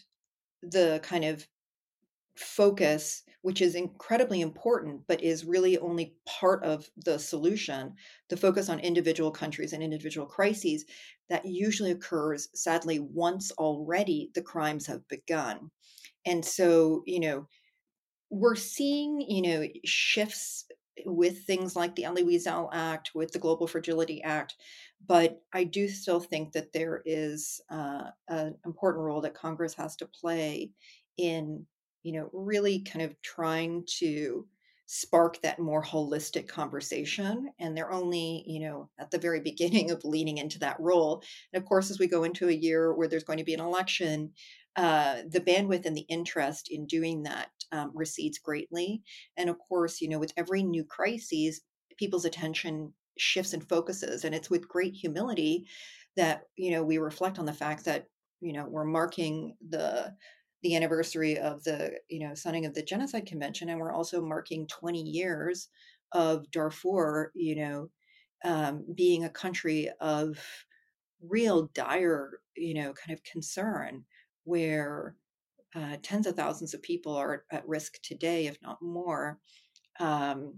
the 0.63 1.01
kind 1.03 1.25
of 1.25 1.49
focus 2.37 3.23
which 3.43 3.61
is 3.63 3.77
incredibly 3.77 4.41
important 4.41 5.03
but 5.07 5.23
is 5.23 5.45
really 5.45 5.79
only 5.79 6.17
part 6.27 6.65
of 6.65 6.91
the 6.97 7.17
solution 7.19 7.95
the 8.29 8.37
focus 8.37 8.69
on 8.69 8.81
individual 8.81 9.31
countries 9.31 9.73
and 9.73 9.83
individual 9.85 10.27
crises 10.27 10.85
that 11.29 11.47
usually 11.47 11.93
occurs 11.93 12.49
sadly 12.55 12.99
once 12.99 13.53
already 13.53 14.31
the 14.35 14.43
crimes 14.43 14.87
have 14.87 15.07
begun. 15.09 15.71
And 16.27 16.45
so 16.45 17.03
you 17.07 17.21
know 17.21 17.49
we're 18.35 18.57
seeing, 18.57 19.21
you 19.21 19.43
know, 19.43 19.69
shifts 19.85 20.65
with 21.07 21.45
things 21.45 21.77
like 21.77 21.95
the 21.95 22.05
Elie 22.05 22.25
Wiesel 22.25 22.69
Act, 22.73 23.13
with 23.15 23.33
the 23.33 23.39
Global 23.39 23.67
Fragility 23.67 24.23
Act, 24.23 24.55
but 25.07 25.41
I 25.53 25.65
do 25.65 25.89
still 25.89 26.21
think 26.21 26.53
that 26.53 26.73
there 26.73 27.03
is 27.05 27.61
uh, 27.71 28.05
an 28.29 28.57
important 28.65 29.05
role 29.05 29.21
that 29.21 29.35
Congress 29.35 29.75
has 29.75 29.97
to 29.97 30.07
play 30.07 30.73
in, 31.17 31.65
you 32.03 32.13
know, 32.13 32.31
really 32.33 32.81
kind 32.81 33.05
of 33.05 33.21
trying 33.23 33.85
to 33.99 34.47
spark 34.87 35.41
that 35.41 35.59
more 35.59 35.83
holistic 35.83 36.47
conversation 36.47 37.51
and 37.59 37.75
they're 37.75 37.91
only 37.91 38.45
you 38.47 38.61
know 38.61 38.91
at 39.01 39.11
the 39.11 39.17
very 39.17 39.41
beginning 39.51 39.91
of 39.91 40.05
leaning 40.05 40.39
into 40.39 40.59
that 40.59 40.79
role. 40.79 41.23
And 41.53 41.63
of 41.63 41.67
course 41.67 41.91
as 41.91 41.99
we 41.99 42.07
go 42.07 42.25
into 42.25 42.49
a 42.49 42.53
year 42.53 42.93
where 42.93 43.09
there's 43.09 43.25
going 43.25 43.39
to 43.39 43.45
be 43.45 43.55
an 43.55 43.61
election 43.61 44.33
uh, 44.77 45.19
the 45.29 45.41
bandwidth 45.41 45.87
and 45.87 45.97
the 45.97 46.07
interest 46.09 46.69
in 46.71 46.87
doing 46.87 47.23
that 47.23 47.51
um, 47.73 47.91
recedes 47.95 48.39
greatly. 48.39 49.03
And 49.37 49.51
of 49.51 49.59
course, 49.59 50.01
you 50.01 50.09
know, 50.09 50.19
with 50.19 50.33
every 50.37 50.63
new 50.63 50.85
crisis, 50.85 51.61
people's 51.99 52.25
attention 52.25 52.93
shifts 53.19 53.53
and 53.53 53.67
focuses. 53.69 54.25
And 54.25 54.35
it's 54.35 54.51
with 54.51 54.69
great 54.69 54.95
humility 54.95 55.67
that, 56.17 56.43
you 56.57 56.71
know, 56.71 56.83
we 56.83 56.99
reflect 56.99 57.39
on 57.39 57.47
the 57.47 57.53
fact 57.53 57.85
that, 57.85 58.07
you 58.41 58.53
know, 58.53 58.67
we're 58.69 58.85
marking 58.85 59.57
the 59.69 60.15
the 60.63 60.75
anniversary 60.77 61.37
of 61.39 61.63
the, 61.65 61.93
you 62.09 62.27
know, 62.27 62.35
signing 62.35 62.65
of 62.65 62.73
the 62.73 62.83
Genocide 62.83 63.27
Convention, 63.27 63.69
and 63.69 63.79
we're 63.79 63.93
also 63.93 64.23
marking 64.25 64.67
20 64.67 65.03
years 65.03 65.69
of 66.13 66.51
Darfur, 66.51 67.31
you 67.35 67.57
know, 67.57 67.91
um, 68.45 68.85
being 68.95 69.25
a 69.25 69.31
country 69.31 69.91
of 70.01 70.39
real 71.21 71.71
dire, 71.75 72.41
you 72.57 72.75
know, 72.75 72.93
kind 72.95 73.17
of 73.17 73.23
concern 73.25 74.05
where 74.45 75.17
uh, 75.75 75.97
tens 76.03 76.27
of 76.27 76.37
thousands 76.37 76.75
of 76.75 76.83
people 76.83 77.15
are 77.17 77.45
at 77.51 77.67
risk 77.69 78.01
today, 78.03 78.47
if 78.47 78.57
not 78.63 78.81
more, 78.81 79.39
um, 79.99 80.55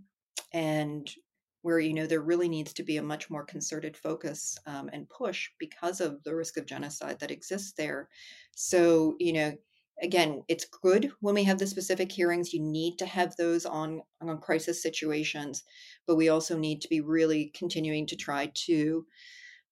and 0.53 1.11
where 1.63 1.79
you 1.79 1.95
know 1.95 2.07
there 2.07 2.21
really 2.21 2.49
needs 2.49 2.73
to 2.75 2.83
be 2.83 2.97
a 2.97 3.03
much 3.03 3.31
more 3.31 3.45
concerted 3.45 3.97
focus 3.97 4.57
um, 4.67 4.89
and 4.93 5.09
push 5.09 5.49
because 5.59 6.01
of 6.01 6.23
the 6.25 6.35
risk 6.35 6.57
of 6.57 6.67
genocide 6.67 7.19
that 7.19 7.31
exists 7.31 7.73
there. 7.77 8.09
So 8.55 9.17
you 9.19 9.33
know, 9.33 9.57
again, 10.03 10.43
it's 10.49 10.67
good 10.67 11.11
when 11.21 11.35
we 11.35 11.45
have 11.45 11.59
the 11.59 11.67
specific 11.67 12.13
hearings. 12.13 12.53
You 12.53 12.63
need 12.63 12.99
to 12.99 13.07
have 13.07 13.35
those 13.37 13.65
on 13.65 14.03
on 14.21 14.39
crisis 14.39 14.83
situations, 14.83 15.65
but 16.07 16.17
we 16.17 16.29
also 16.29 16.59
need 16.59 16.81
to 16.83 16.89
be 16.89 17.01
really 17.01 17.53
continuing 17.57 18.07
to 18.07 18.17
try 18.17 18.51
to 18.67 19.07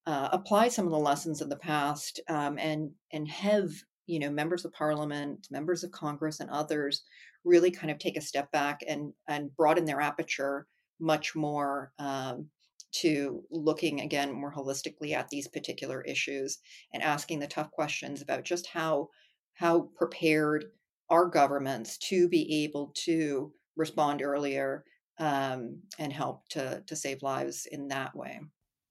uh, 0.06 0.28
apply 0.32 0.68
some 0.68 0.86
of 0.86 0.92
the 0.92 0.98
lessons 0.98 1.40
of 1.40 1.48
the 1.48 1.56
past 1.56 2.20
um, 2.28 2.58
and 2.58 2.92
and 3.12 3.28
have 3.28 3.70
you 4.06 4.18
know 4.18 4.30
members 4.30 4.64
of 4.64 4.72
parliament 4.72 5.46
members 5.50 5.84
of 5.84 5.90
congress 5.90 6.40
and 6.40 6.50
others 6.50 7.02
really 7.44 7.70
kind 7.70 7.90
of 7.90 7.98
take 7.98 8.16
a 8.16 8.22
step 8.22 8.50
back 8.52 8.80
and 8.88 9.12
and 9.28 9.54
broaden 9.56 9.84
their 9.84 10.00
aperture 10.00 10.66
much 11.00 11.34
more 11.34 11.92
um, 11.98 12.46
to 12.92 13.42
looking 13.50 14.00
again 14.00 14.32
more 14.32 14.52
holistically 14.52 15.12
at 15.12 15.28
these 15.28 15.48
particular 15.48 16.02
issues 16.02 16.58
and 16.92 17.02
asking 17.02 17.40
the 17.40 17.46
tough 17.46 17.70
questions 17.70 18.22
about 18.22 18.44
just 18.44 18.66
how 18.66 19.08
how 19.54 19.88
prepared 19.96 20.66
are 21.10 21.26
governments 21.26 21.98
to 21.98 22.28
be 22.28 22.64
able 22.64 22.92
to 22.94 23.52
respond 23.76 24.22
earlier 24.22 24.84
um, 25.18 25.78
and 25.98 26.12
help 26.12 26.48
to 26.48 26.82
to 26.86 26.96
save 26.96 27.22
lives 27.22 27.66
in 27.70 27.88
that 27.88 28.14
way. 28.16 28.40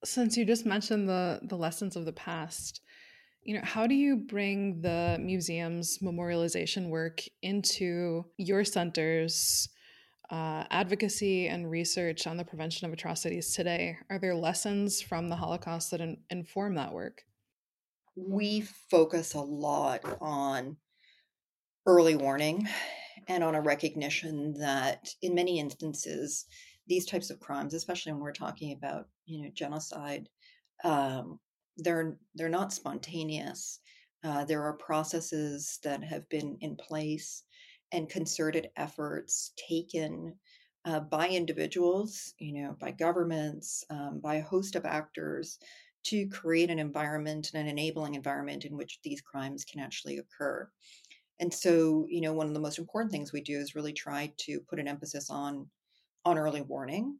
Since 0.03 0.37
you 0.37 0.45
just 0.45 0.65
mentioned 0.65 1.07
the 1.07 1.39
the 1.43 1.57
lessons 1.57 1.95
of 1.95 2.05
the 2.05 2.13
past 2.13 2.81
you 3.43 3.55
know 3.55 3.63
how 3.63 3.87
do 3.87 3.95
you 3.95 4.15
bring 4.15 4.81
the 4.81 5.17
museum's 5.19 5.99
memorialization 5.99 6.89
work 6.89 7.21
into 7.41 8.25
your 8.37 8.63
center's 8.63 9.69
uh, 10.29 10.63
advocacy 10.71 11.47
and 11.47 11.69
research 11.69 12.25
on 12.25 12.37
the 12.37 12.45
prevention 12.45 12.87
of 12.87 12.93
atrocities 12.93 13.53
today? 13.53 13.97
Are 14.09 14.19
there 14.19 14.35
lessons 14.35 15.01
from 15.01 15.29
the 15.29 15.35
holocaust 15.35 15.91
that 15.91 16.01
in- 16.01 16.17
inform 16.29 16.75
that 16.75 16.93
work? 16.93 17.23
We 18.15 18.61
focus 18.61 19.33
a 19.33 19.41
lot 19.41 20.01
on 20.21 20.77
early 21.85 22.15
warning 22.15 22.67
and 23.27 23.43
on 23.43 23.55
a 23.55 23.61
recognition 23.61 24.53
that 24.59 25.09
in 25.21 25.35
many 25.35 25.59
instances 25.59 26.45
these 26.87 27.05
types 27.05 27.29
of 27.29 27.39
crimes 27.39 27.73
especially 27.73 28.11
when 28.11 28.21
we're 28.21 28.31
talking 28.31 28.73
about 28.73 29.07
you 29.25 29.43
know 29.43 29.49
genocide 29.53 30.27
um, 30.83 31.39
they're 31.77 32.17
they're 32.35 32.49
not 32.49 32.73
spontaneous. 32.73 33.79
Uh, 34.23 34.45
there 34.45 34.63
are 34.63 34.73
processes 34.73 35.79
that 35.83 36.03
have 36.03 36.27
been 36.29 36.57
in 36.61 36.75
place 36.75 37.43
and 37.91 38.09
concerted 38.09 38.69
efforts 38.77 39.51
taken 39.57 40.33
uh, 40.85 40.99
by 40.99 41.27
individuals, 41.27 42.33
you 42.39 42.53
know, 42.53 42.75
by 42.79 42.91
governments, 42.91 43.83
um, 43.89 44.19
by 44.21 44.35
a 44.35 44.43
host 44.43 44.75
of 44.75 44.85
actors 44.85 45.59
to 46.03 46.27
create 46.27 46.69
an 46.69 46.79
environment 46.79 47.51
and 47.53 47.63
an 47.63 47.69
enabling 47.69 48.15
environment 48.15 48.65
in 48.65 48.75
which 48.75 48.99
these 49.03 49.21
crimes 49.21 49.63
can 49.63 49.79
actually 49.79 50.17
occur. 50.17 50.69
And 51.39 51.53
so, 51.53 52.05
you 52.09 52.21
know, 52.21 52.33
one 52.33 52.47
of 52.47 52.53
the 52.53 52.59
most 52.59 52.79
important 52.79 53.11
things 53.11 53.31
we 53.31 53.41
do 53.41 53.57
is 53.57 53.75
really 53.75 53.93
try 53.93 54.31
to 54.39 54.59
put 54.61 54.79
an 54.79 54.87
emphasis 54.87 55.29
on 55.29 55.67
on 56.25 56.37
early 56.37 56.61
warning 56.61 57.17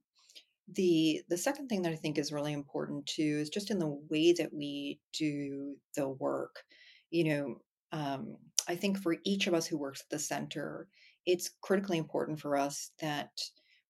the 0.72 1.22
the 1.29 1.38
second 1.38 1.67
thing 1.67 1.82
that 1.82 1.91
I 1.91 1.96
think 1.96 2.17
is 2.17 2.32
really 2.32 2.53
important 2.53 3.05
too 3.05 3.39
is 3.41 3.50
just 3.50 3.72
in 3.72 3.79
the 3.79 4.00
way 4.10 4.34
that 4.34 4.53
we 4.53 5.00
do 5.12 5.75
the 5.96 6.10
work. 6.10 6.63
You 7.12 7.24
know, 7.25 7.62
um, 7.91 8.38
I 8.67 8.75
think 8.75 8.98
for 8.98 9.17
each 9.24 9.48
of 9.48 9.53
us 9.53 9.67
who 9.67 9.77
works 9.77 10.01
at 10.01 10.10
the 10.10 10.20
center, 10.20 10.88
it's 11.25 11.51
critically 11.62 11.98
important 11.98 12.39
for 12.39 12.58
us 12.58 12.91
that 13.00 13.32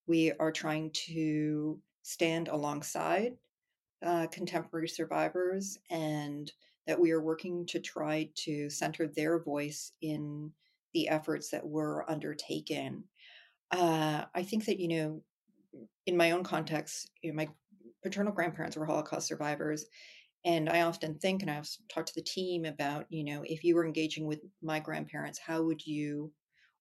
we 0.07 0.31
are 0.39 0.51
trying 0.51 0.91
to 0.91 1.79
stand 2.01 2.47
alongside 2.49 3.33
uh, 4.05 4.27
contemporary 4.27 4.89
survivors 4.89 5.77
and 5.89 6.51
that 6.85 6.99
we 6.99 7.11
are 7.11 7.21
working 7.21 7.65
to 7.67 7.79
try 7.79 8.29
to 8.35 8.69
center 8.69 9.07
their 9.07 9.39
voice 9.39 9.93
in 10.01 10.51
the 10.93 11.07
efforts 11.07 11.49
that 11.49 11.65
we're 11.65 12.03
undertaking. 12.09 13.03
Uh, 13.71 14.25
I 14.35 14.43
think 14.43 14.65
that, 14.65 14.79
you 14.79 14.89
know, 14.89 15.21
in 16.05 16.17
my 16.17 16.31
own 16.31 16.43
context, 16.43 17.09
you 17.21 17.31
know, 17.31 17.35
my 17.35 17.47
paternal 18.03 18.33
grandparents 18.33 18.77
were 18.77 18.85
Holocaust 18.85 19.27
survivors. 19.27 19.85
And 20.45 20.69
I 20.69 20.81
often 20.81 21.17
think, 21.19 21.41
and 21.41 21.49
I've 21.49 21.69
talked 21.93 22.09
to 22.09 22.15
the 22.15 22.21
team 22.21 22.65
about, 22.65 23.05
you 23.09 23.23
know, 23.23 23.43
if 23.45 23.63
you 23.63 23.75
were 23.75 23.85
engaging 23.85 24.27
with 24.27 24.41
my 24.61 24.79
grandparents, 24.79 25.39
how 25.39 25.63
would 25.63 25.85
you 25.85 26.31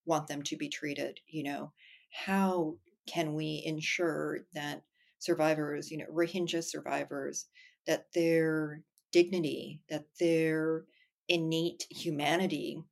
want 0.04 0.26
them 0.26 0.42
to 0.42 0.56
be 0.56 0.68
treated? 0.68 1.20
You 1.28 1.44
know, 1.44 1.72
how 2.12 2.76
can 3.06 3.34
we 3.34 3.62
ensure 3.64 4.40
that 4.54 4.82
survivors, 5.20 5.90
you 5.90 5.98
know, 5.98 6.06
Rohingya 6.12 6.64
survivors, 6.64 7.46
that 7.86 8.06
their 8.14 8.82
dignity, 9.12 9.80
that 9.88 10.06
their 10.18 10.84
innate 11.28 11.86
humanity 11.88 12.82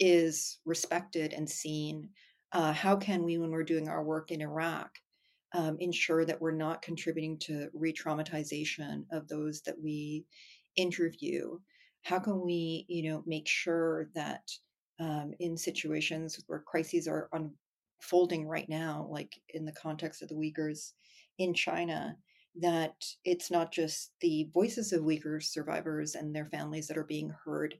is 0.00 0.58
respected 0.64 1.32
and 1.32 1.48
seen? 1.48 2.10
Uh, 2.52 2.72
how 2.72 2.96
can 2.96 3.22
we, 3.22 3.38
when 3.38 3.50
we're 3.50 3.62
doing 3.62 3.88
our 3.88 4.02
work 4.02 4.32
in 4.32 4.40
Iraq, 4.40 4.90
um, 5.54 5.76
ensure 5.80 6.24
that 6.24 6.40
we're 6.40 6.52
not 6.52 6.82
contributing 6.82 7.38
to 7.38 7.68
re-traumatization 7.72 9.04
of 9.12 9.28
those 9.28 9.62
that 9.62 9.80
we 9.80 10.24
interview? 10.76 11.58
How 12.02 12.18
can 12.18 12.44
we 12.44 12.84
you 12.88 13.10
know 13.10 13.22
make 13.26 13.48
sure 13.48 14.08
that 14.14 14.42
um, 14.98 15.32
in 15.40 15.56
situations 15.56 16.42
where 16.46 16.60
crises 16.60 17.06
are 17.06 17.28
unfolding 17.32 18.46
right 18.46 18.68
now 18.68 19.06
like 19.10 19.34
in 19.50 19.64
the 19.64 19.72
context 19.72 20.22
of 20.22 20.28
the 20.28 20.34
uyghurs 20.34 20.92
in 21.38 21.52
china 21.52 22.16
that 22.58 23.04
it's 23.24 23.50
not 23.50 23.72
just 23.72 24.12
the 24.20 24.48
voices 24.54 24.92
of 24.92 25.02
uyghur 25.02 25.42
survivors 25.42 26.14
and 26.14 26.34
their 26.34 26.46
families 26.46 26.86
that 26.86 26.96
are 26.96 27.04
being 27.04 27.32
heard 27.44 27.74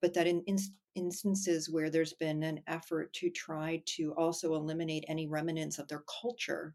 but 0.00 0.14
that 0.14 0.26
in, 0.26 0.42
in 0.46 0.58
instances 0.98 1.70
where 1.70 1.90
there's 1.90 2.12
been 2.14 2.42
an 2.42 2.60
effort 2.66 3.12
to 3.12 3.30
try 3.30 3.80
to 3.86 4.12
also 4.14 4.54
eliminate 4.54 5.04
any 5.08 5.26
remnants 5.28 5.78
of 5.78 5.86
their 5.88 6.02
culture 6.20 6.74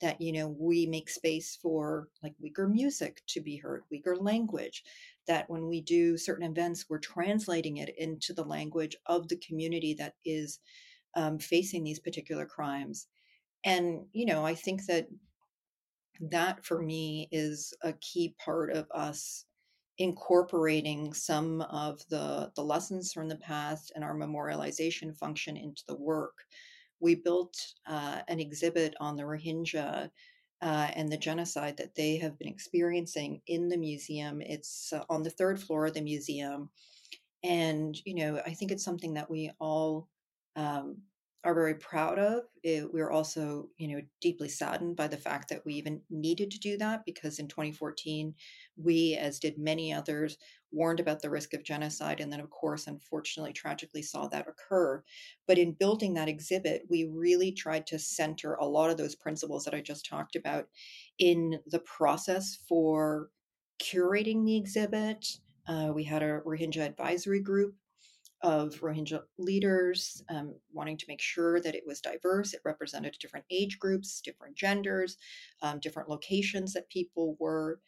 that 0.00 0.20
you 0.20 0.32
know 0.32 0.48
we 0.58 0.86
make 0.86 1.10
space 1.10 1.58
for 1.60 2.08
like 2.22 2.34
Uyghur 2.42 2.70
music 2.70 3.22
to 3.28 3.40
be 3.40 3.56
heard, 3.56 3.82
Uyghur 3.92 4.20
language. 4.20 4.82
That 5.26 5.48
when 5.50 5.68
we 5.68 5.82
do 5.82 6.16
certain 6.16 6.50
events, 6.50 6.86
we're 6.88 6.98
translating 6.98 7.76
it 7.76 7.94
into 7.98 8.32
the 8.32 8.44
language 8.44 8.96
of 9.06 9.28
the 9.28 9.36
community 9.46 9.94
that 9.94 10.14
is 10.24 10.60
um, 11.14 11.38
facing 11.38 11.84
these 11.84 12.00
particular 12.00 12.46
crimes. 12.46 13.06
And 13.64 14.06
you 14.12 14.24
know, 14.24 14.46
I 14.46 14.54
think 14.54 14.86
that 14.86 15.08
that 16.30 16.64
for 16.64 16.80
me 16.82 17.28
is 17.30 17.74
a 17.82 17.92
key 17.94 18.34
part 18.44 18.72
of 18.72 18.86
us 18.94 19.44
incorporating 19.98 21.12
some 21.12 21.60
of 21.62 22.00
the 22.08 22.50
the 22.54 22.62
lessons 22.62 23.12
from 23.12 23.28
the 23.28 23.36
past 23.36 23.92
and 23.94 24.04
our 24.04 24.14
memorialization 24.14 25.16
function 25.16 25.56
into 25.56 25.82
the 25.88 25.96
work 25.96 26.34
we 27.00 27.14
built 27.14 27.56
uh, 27.86 28.20
an 28.28 28.40
exhibit 28.40 28.94
on 29.00 29.16
the 29.16 29.22
Rohingya 29.22 30.10
uh, 30.60 30.88
and 30.94 31.10
the 31.10 31.16
genocide 31.16 31.76
that 31.76 31.94
they 31.94 32.16
have 32.16 32.38
been 32.38 32.48
experiencing 32.48 33.40
in 33.46 33.68
the 33.68 33.76
museum. 33.76 34.40
It's 34.40 34.92
uh, 34.92 35.04
on 35.08 35.22
the 35.22 35.30
third 35.30 35.60
floor 35.60 35.86
of 35.86 35.94
the 35.94 36.00
museum. 36.00 36.70
And, 37.44 37.96
you 38.04 38.16
know, 38.16 38.40
I 38.44 38.54
think 38.54 38.72
it's 38.72 38.84
something 38.84 39.14
that 39.14 39.30
we 39.30 39.52
all 39.60 40.08
um, 40.56 40.98
are 41.44 41.54
very 41.54 41.74
proud 41.74 42.18
of. 42.18 42.42
It, 42.64 42.92
we're 42.92 43.10
also, 43.10 43.68
you 43.76 43.88
know, 43.88 44.02
deeply 44.20 44.48
saddened 44.48 44.96
by 44.96 45.06
the 45.06 45.16
fact 45.16 45.48
that 45.50 45.64
we 45.64 45.74
even 45.74 46.00
needed 46.10 46.50
to 46.50 46.58
do 46.58 46.76
that 46.78 47.04
because 47.04 47.38
in 47.38 47.46
2014, 47.46 48.34
we, 48.76 49.14
as 49.14 49.38
did 49.38 49.56
many 49.56 49.92
others, 49.92 50.36
warned 50.72 50.98
about 51.00 51.22
the 51.22 51.30
risk 51.30 51.54
of 51.54 51.62
genocide. 51.62 52.20
And 52.20 52.32
then, 52.32 52.40
of 52.40 52.50
course, 52.50 52.88
unfortunately, 52.88 53.52
tragically 53.52 54.02
saw 54.02 54.26
that 54.28 54.48
occur. 54.48 55.02
But 55.46 55.58
in 55.58 55.72
building 55.72 56.14
that 56.14 56.28
exhibit, 56.28 56.82
we 56.90 57.04
really 57.04 57.52
tried 57.52 57.86
to 57.88 57.98
center 57.98 58.54
a 58.54 58.66
lot 58.66 58.90
of 58.90 58.96
those 58.96 59.14
principles 59.14 59.64
that 59.64 59.74
I 59.74 59.80
just 59.80 60.06
talked 60.06 60.34
about 60.34 60.66
in 61.20 61.60
the 61.66 61.80
process 61.80 62.58
for 62.68 63.30
curating 63.80 64.44
the 64.44 64.56
exhibit. 64.56 65.24
Uh, 65.68 65.92
we 65.94 66.02
had 66.02 66.22
a 66.22 66.40
Rohingya 66.40 66.84
advisory 66.84 67.40
group 67.40 67.74
of 68.42 68.80
Rohingya 68.80 69.22
leaders, 69.38 70.22
um, 70.28 70.54
wanting 70.72 70.96
to 70.96 71.06
make 71.08 71.20
sure 71.20 71.60
that 71.60 71.74
it 71.74 71.84
was 71.86 72.00
diverse. 72.00 72.54
It 72.54 72.60
represented 72.64 73.16
different 73.18 73.46
age 73.50 73.78
groups, 73.78 74.20
different 74.20 74.56
genders, 74.56 75.16
um, 75.62 75.80
different 75.80 76.08
locations 76.08 76.72
that 76.74 76.88
people 76.88 77.36
were. 77.40 77.80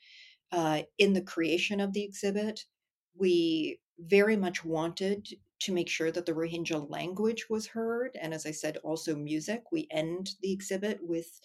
Uh, 0.52 0.82
in 0.98 1.12
the 1.12 1.22
creation 1.22 1.78
of 1.80 1.92
the 1.92 2.02
exhibit, 2.02 2.64
we 3.16 3.78
very 3.98 4.36
much 4.36 4.64
wanted 4.64 5.28
to 5.60 5.72
make 5.72 5.88
sure 5.88 6.10
that 6.10 6.26
the 6.26 6.32
Rohingya 6.32 6.90
language 6.90 7.48
was 7.48 7.66
heard. 7.66 8.16
And 8.20 8.32
as 8.34 8.46
I 8.46 8.50
said, 8.50 8.78
also 8.78 9.14
music. 9.14 9.64
We 9.70 9.86
end 9.90 10.32
the 10.42 10.52
exhibit 10.52 10.98
with 11.02 11.40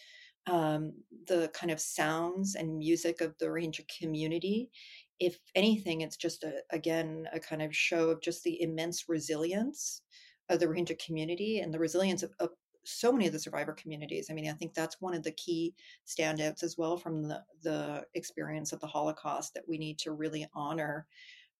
um, 0.47 0.93
the 1.27 1.49
kind 1.53 1.71
of 1.71 1.79
sounds 1.79 2.55
and 2.55 2.77
music 2.77 3.21
of 3.21 3.37
the 3.39 3.47
Rohingya 3.47 3.85
community. 3.99 4.69
If 5.19 5.39
anything, 5.55 6.01
it's 6.01 6.17
just 6.17 6.43
a, 6.43 6.61
again 6.71 7.27
a 7.33 7.39
kind 7.39 7.61
of 7.61 7.75
show 7.75 8.09
of 8.09 8.21
just 8.21 8.43
the 8.43 8.61
immense 8.61 9.07
resilience 9.07 10.01
of 10.49 10.59
the 10.59 10.67
Rohingya 10.67 11.03
community 11.03 11.59
and 11.59 11.73
the 11.73 11.79
resilience 11.79 12.23
of, 12.23 12.31
of 12.39 12.49
so 12.83 13.11
many 13.11 13.25
of 13.25 13.33
the 13.33 13.39
survivor 13.39 13.73
communities. 13.73 14.27
I 14.29 14.33
mean, 14.33 14.49
I 14.49 14.53
think 14.53 14.73
that's 14.73 15.01
one 15.01 15.15
of 15.15 15.23
the 15.23 15.31
key 15.31 15.73
standouts 16.05 16.63
as 16.63 16.77
well 16.77 16.97
from 16.97 17.23
the, 17.23 17.41
the 17.63 18.05
experience 18.13 18.73
of 18.73 18.79
the 18.79 18.87
Holocaust 18.87 19.53
that 19.55 19.67
we 19.67 19.77
need 19.77 19.97
to 19.99 20.11
really 20.11 20.47
honor 20.53 21.07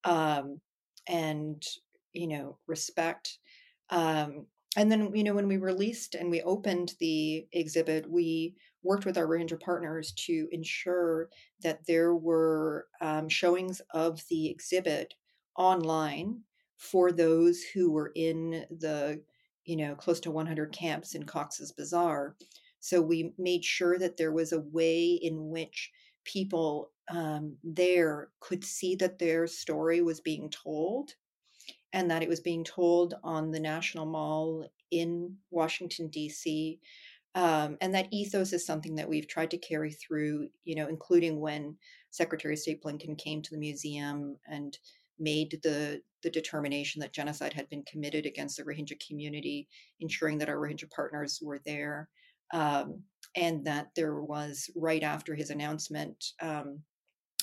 um, 0.04 0.62
and, 1.08 1.64
you 2.14 2.28
know, 2.28 2.58
respect. 2.68 3.40
Um, 3.90 4.46
and 4.78 4.92
then, 4.92 5.16
you 5.16 5.24
know, 5.24 5.34
when 5.34 5.48
we 5.48 5.58
released 5.58 6.16
and 6.16 6.30
we 6.30 6.42
opened 6.44 6.94
the 7.00 7.48
exhibit, 7.54 8.10
we 8.10 8.56
worked 8.86 9.06
with 9.06 9.18
our 9.18 9.28
Rohingya 9.28 9.60
partners 9.60 10.14
to 10.28 10.48
ensure 10.52 11.30
that 11.62 11.86
there 11.88 12.16
were 12.16 12.88
um, 13.02 13.30
showings 13.30 13.82
of 13.94 14.22
the 14.30 14.50
exhibit 14.50 15.16
online 15.58 16.42
for 16.78 17.12
those 17.12 17.64
who 17.64 17.92
were 17.92 18.12
in 18.16 18.66
the 18.70 19.22
you 19.66 19.76
know, 19.78 19.96
close 19.96 20.20
to 20.22 20.32
100 20.32 20.72
camps 20.72 21.16
in 21.16 21.24
Cox's 21.24 21.72
bazaar 21.72 22.36
So 22.80 23.02
we 23.02 23.34
made 23.38 23.66
sure 23.66 23.98
that 23.98 24.18
there 24.18 24.32
was 24.32 24.52
a 24.54 24.60
way 24.60 25.14
in 25.14 25.50
which 25.50 25.92
people 26.24 26.92
um, 27.10 27.58
there 27.64 28.30
could 28.40 28.64
see 28.64 28.96
that 28.96 29.20
their 29.20 29.48
story 29.48 30.02
was 30.02 30.22
being 30.22 30.50
told 30.50 31.14
and 31.94 32.12
that 32.12 32.24
it 32.24 32.30
was 32.30 32.40
being 32.42 32.64
told 32.64 33.16
on 33.24 33.52
the 33.52 33.60
National 33.60 34.06
Mall 34.06 34.70
in 34.92 35.38
Washington, 35.52 36.10
D.C. 36.10 36.80
Um, 37.36 37.78
and 37.82 37.94
that 37.94 38.08
ethos 38.12 38.54
is 38.54 38.66
something 38.66 38.96
that 38.96 39.10
we've 39.10 39.28
tried 39.28 39.52
to 39.52 39.58
carry 39.58 39.92
through, 39.92 40.48
you 40.64 40.76
know, 40.76 40.88
including 40.88 41.42
when 41.42 41.76
Secretary 42.12 42.54
of 42.54 42.60
State 42.60 42.82
Blinken 42.82 43.18
came 43.18 43.42
to 43.42 43.52
the 43.52 43.60
museum 43.60 44.38
and 44.48 44.78
made 45.20 45.60
the 45.64 46.02
the 46.24 46.30
determination 46.30 47.00
that 47.02 47.14
genocide 47.14 47.54
had 47.54 47.70
been 47.70 47.84
committed 47.84 48.26
against 48.26 48.58
the 48.58 48.64
Rohingya 48.64 49.00
community, 49.06 49.68
ensuring 50.00 50.40
that 50.40 50.50
our 50.50 50.56
Rohingya 50.56 50.90
partners 50.90 51.40
were 51.42 51.60
there, 51.66 52.10
um, 52.54 53.04
and 53.36 53.64
that 53.66 53.90
there 53.96 54.22
was 54.22 54.70
right 54.76 55.04
after 55.04 55.36
his 55.36 55.52
announcement 55.52 56.32
um, 56.42 56.80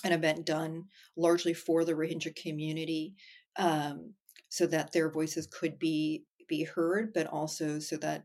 an 0.05 0.13
event 0.13 0.47
done 0.47 0.85
largely 1.17 1.55
for 1.55 1.85
the 1.85 1.93
Rohingya 1.93 2.35
community, 2.35 3.15
um, 3.57 4.15
so 4.49 4.67
that 4.67 4.91
their 4.93 5.11
voices 5.11 5.47
could 5.47 5.79
be 5.79 6.25
be 6.49 6.65
heard, 6.65 7.13
but 7.13 7.27
also 7.27 7.79
so 7.79 7.97
that 7.99 8.25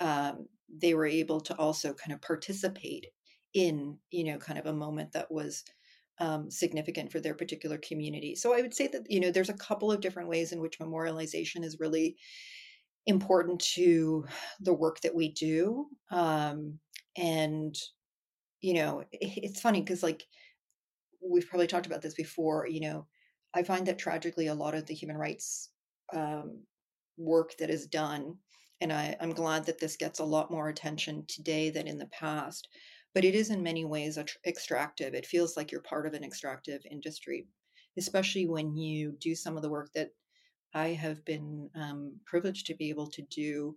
um, 0.00 0.48
they 0.72 0.94
were 0.94 1.06
able 1.06 1.40
to 1.40 1.56
also 1.56 1.94
kind 1.94 2.12
of 2.12 2.22
participate 2.22 3.06
in 3.54 3.98
you 4.10 4.24
know 4.24 4.38
kind 4.38 4.58
of 4.58 4.66
a 4.66 4.72
moment 4.72 5.12
that 5.12 5.30
was 5.30 5.64
um, 6.18 6.50
significant 6.50 7.10
for 7.10 7.20
their 7.20 7.34
particular 7.34 7.78
community. 7.78 8.34
So 8.34 8.54
I 8.54 8.62
would 8.62 8.74
say 8.74 8.86
that 8.88 9.10
you 9.10 9.20
know 9.20 9.30
there's 9.30 9.48
a 9.50 9.54
couple 9.54 9.90
of 9.90 10.00
different 10.00 10.28
ways 10.28 10.52
in 10.52 10.60
which 10.60 10.78
memorialization 10.78 11.64
is 11.64 11.80
really 11.80 12.16
important 13.06 13.60
to 13.60 14.24
the 14.60 14.74
work 14.74 15.00
that 15.00 15.14
we 15.14 15.32
do, 15.32 15.86
um, 16.10 16.78
and 17.16 17.74
you 18.60 18.74
know 18.74 19.04
it's 19.12 19.60
funny 19.60 19.80
because 19.80 20.02
like 20.02 20.24
we've 21.20 21.48
probably 21.48 21.66
talked 21.66 21.86
about 21.86 22.02
this 22.02 22.14
before. 22.14 22.66
You 22.66 22.80
know, 22.80 23.06
I 23.54 23.62
find 23.62 23.86
that 23.86 23.98
tragically 23.98 24.46
a 24.48 24.54
lot 24.54 24.74
of 24.74 24.86
the 24.86 24.94
human 24.94 25.16
rights 25.16 25.70
um, 26.12 26.62
work 27.16 27.56
that 27.58 27.70
is 27.70 27.86
done, 27.86 28.36
and 28.82 28.92
I, 28.92 29.16
I'm 29.20 29.32
glad 29.32 29.66
that 29.66 29.80
this 29.80 29.96
gets 29.96 30.18
a 30.18 30.24
lot 30.24 30.50
more 30.50 30.68
attention 30.68 31.24
today 31.28 31.70
than 31.70 31.86
in 31.86 31.98
the 31.98 32.06
past 32.06 32.68
but 33.14 33.24
it 33.24 33.34
is 33.34 33.50
in 33.50 33.62
many 33.62 33.84
ways 33.84 34.18
extractive. 34.46 35.14
It 35.14 35.26
feels 35.26 35.56
like 35.56 35.70
you're 35.70 35.82
part 35.82 36.06
of 36.06 36.14
an 36.14 36.24
extractive 36.24 36.80
industry, 36.90 37.46
especially 37.98 38.46
when 38.46 38.76
you 38.76 39.12
do 39.20 39.34
some 39.34 39.56
of 39.56 39.62
the 39.62 39.68
work 39.70 39.90
that 39.94 40.10
I 40.74 40.88
have 40.88 41.24
been 41.24 41.68
um, 41.74 42.20
privileged 42.24 42.66
to 42.66 42.74
be 42.74 42.88
able 42.88 43.08
to 43.08 43.22
do 43.22 43.76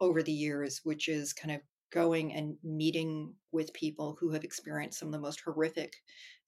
over 0.00 0.22
the 0.22 0.32
years, 0.32 0.80
which 0.84 1.08
is 1.08 1.32
kind 1.32 1.54
of 1.54 1.62
going 1.90 2.32
and 2.32 2.56
meeting 2.62 3.34
with 3.52 3.72
people 3.72 4.16
who 4.20 4.30
have 4.30 4.44
experienced 4.44 4.98
some 4.98 5.08
of 5.08 5.12
the 5.12 5.20
most 5.20 5.40
horrific 5.40 5.94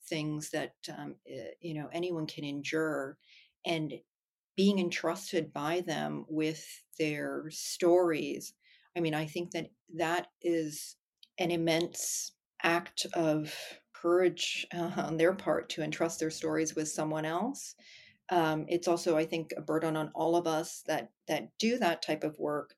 things 0.08 0.50
that 0.50 0.74
um, 0.96 1.16
eh, 1.28 1.50
you 1.60 1.74
know 1.74 1.88
anyone 1.92 2.26
can 2.26 2.44
endure, 2.44 3.18
and 3.66 3.94
being 4.58 4.80
entrusted 4.80 5.52
by 5.52 5.80
them 5.82 6.24
with 6.28 6.66
their 6.98 7.44
stories. 7.48 8.54
I 8.96 9.00
mean, 9.00 9.14
I 9.14 9.24
think 9.24 9.52
that 9.52 9.68
that 9.96 10.26
is 10.42 10.96
an 11.38 11.52
immense 11.52 12.32
act 12.64 13.06
of 13.14 13.54
courage 13.92 14.66
uh, 14.74 14.90
on 14.96 15.16
their 15.16 15.32
part 15.32 15.68
to 15.70 15.82
entrust 15.82 16.18
their 16.18 16.32
stories 16.32 16.74
with 16.74 16.88
someone 16.88 17.24
else. 17.24 17.76
Um, 18.30 18.66
it's 18.68 18.88
also, 18.88 19.16
I 19.16 19.26
think, 19.26 19.52
a 19.56 19.60
burden 19.60 19.96
on 19.96 20.10
all 20.12 20.34
of 20.34 20.48
us 20.48 20.82
that 20.88 21.10
that 21.28 21.50
do 21.60 21.78
that 21.78 22.02
type 22.02 22.24
of 22.24 22.36
work 22.40 22.74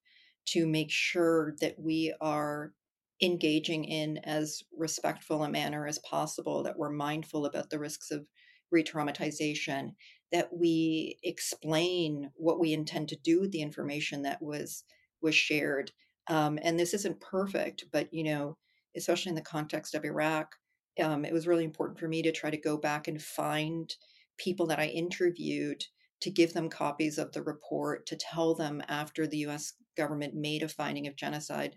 to 0.48 0.66
make 0.66 0.90
sure 0.90 1.54
that 1.62 1.76
we 1.78 2.14
are 2.20 2.74
engaging 3.22 3.84
in 3.84 4.18
as 4.18 4.62
respectful 4.76 5.44
a 5.44 5.48
manner 5.48 5.86
as 5.86 5.98
possible, 6.00 6.62
that 6.62 6.76
we're 6.78 6.90
mindful 6.90 7.46
about 7.46 7.70
the 7.70 7.78
risks 7.78 8.10
of 8.10 8.26
re-traumatization, 8.70 9.94
that 10.32 10.48
we 10.52 11.18
explain 11.22 12.30
what 12.34 12.60
we 12.60 12.72
intend 12.72 13.08
to 13.08 13.16
do 13.16 13.40
with 13.40 13.50
the 13.52 13.62
information 13.62 14.22
that 14.22 14.40
was 14.40 14.84
was 15.22 15.34
shared, 15.34 15.92
um, 16.28 16.58
and 16.62 16.78
this 16.78 16.94
isn't 16.94 17.20
perfect, 17.20 17.84
but 17.92 18.12
you 18.12 18.24
know, 18.24 18.56
especially 18.96 19.30
in 19.30 19.36
the 19.36 19.42
context 19.42 19.94
of 19.94 20.04
Iraq, 20.04 20.54
um, 21.02 21.24
it 21.24 21.32
was 21.32 21.46
really 21.46 21.64
important 21.64 21.98
for 21.98 22.08
me 22.08 22.22
to 22.22 22.32
try 22.32 22.50
to 22.50 22.56
go 22.56 22.76
back 22.76 23.08
and 23.08 23.20
find 23.20 23.94
people 24.38 24.66
that 24.66 24.78
I 24.78 24.86
interviewed 24.86 25.84
to 26.20 26.30
give 26.30 26.52
them 26.52 26.68
copies 26.68 27.18
of 27.18 27.32
the 27.32 27.42
report, 27.42 28.06
to 28.06 28.16
tell 28.16 28.54
them 28.54 28.82
after 28.88 29.26
the 29.26 29.38
US 29.38 29.74
government 29.96 30.34
made 30.34 30.62
a 30.62 30.68
finding 30.68 31.06
of 31.06 31.16
genocide 31.16 31.76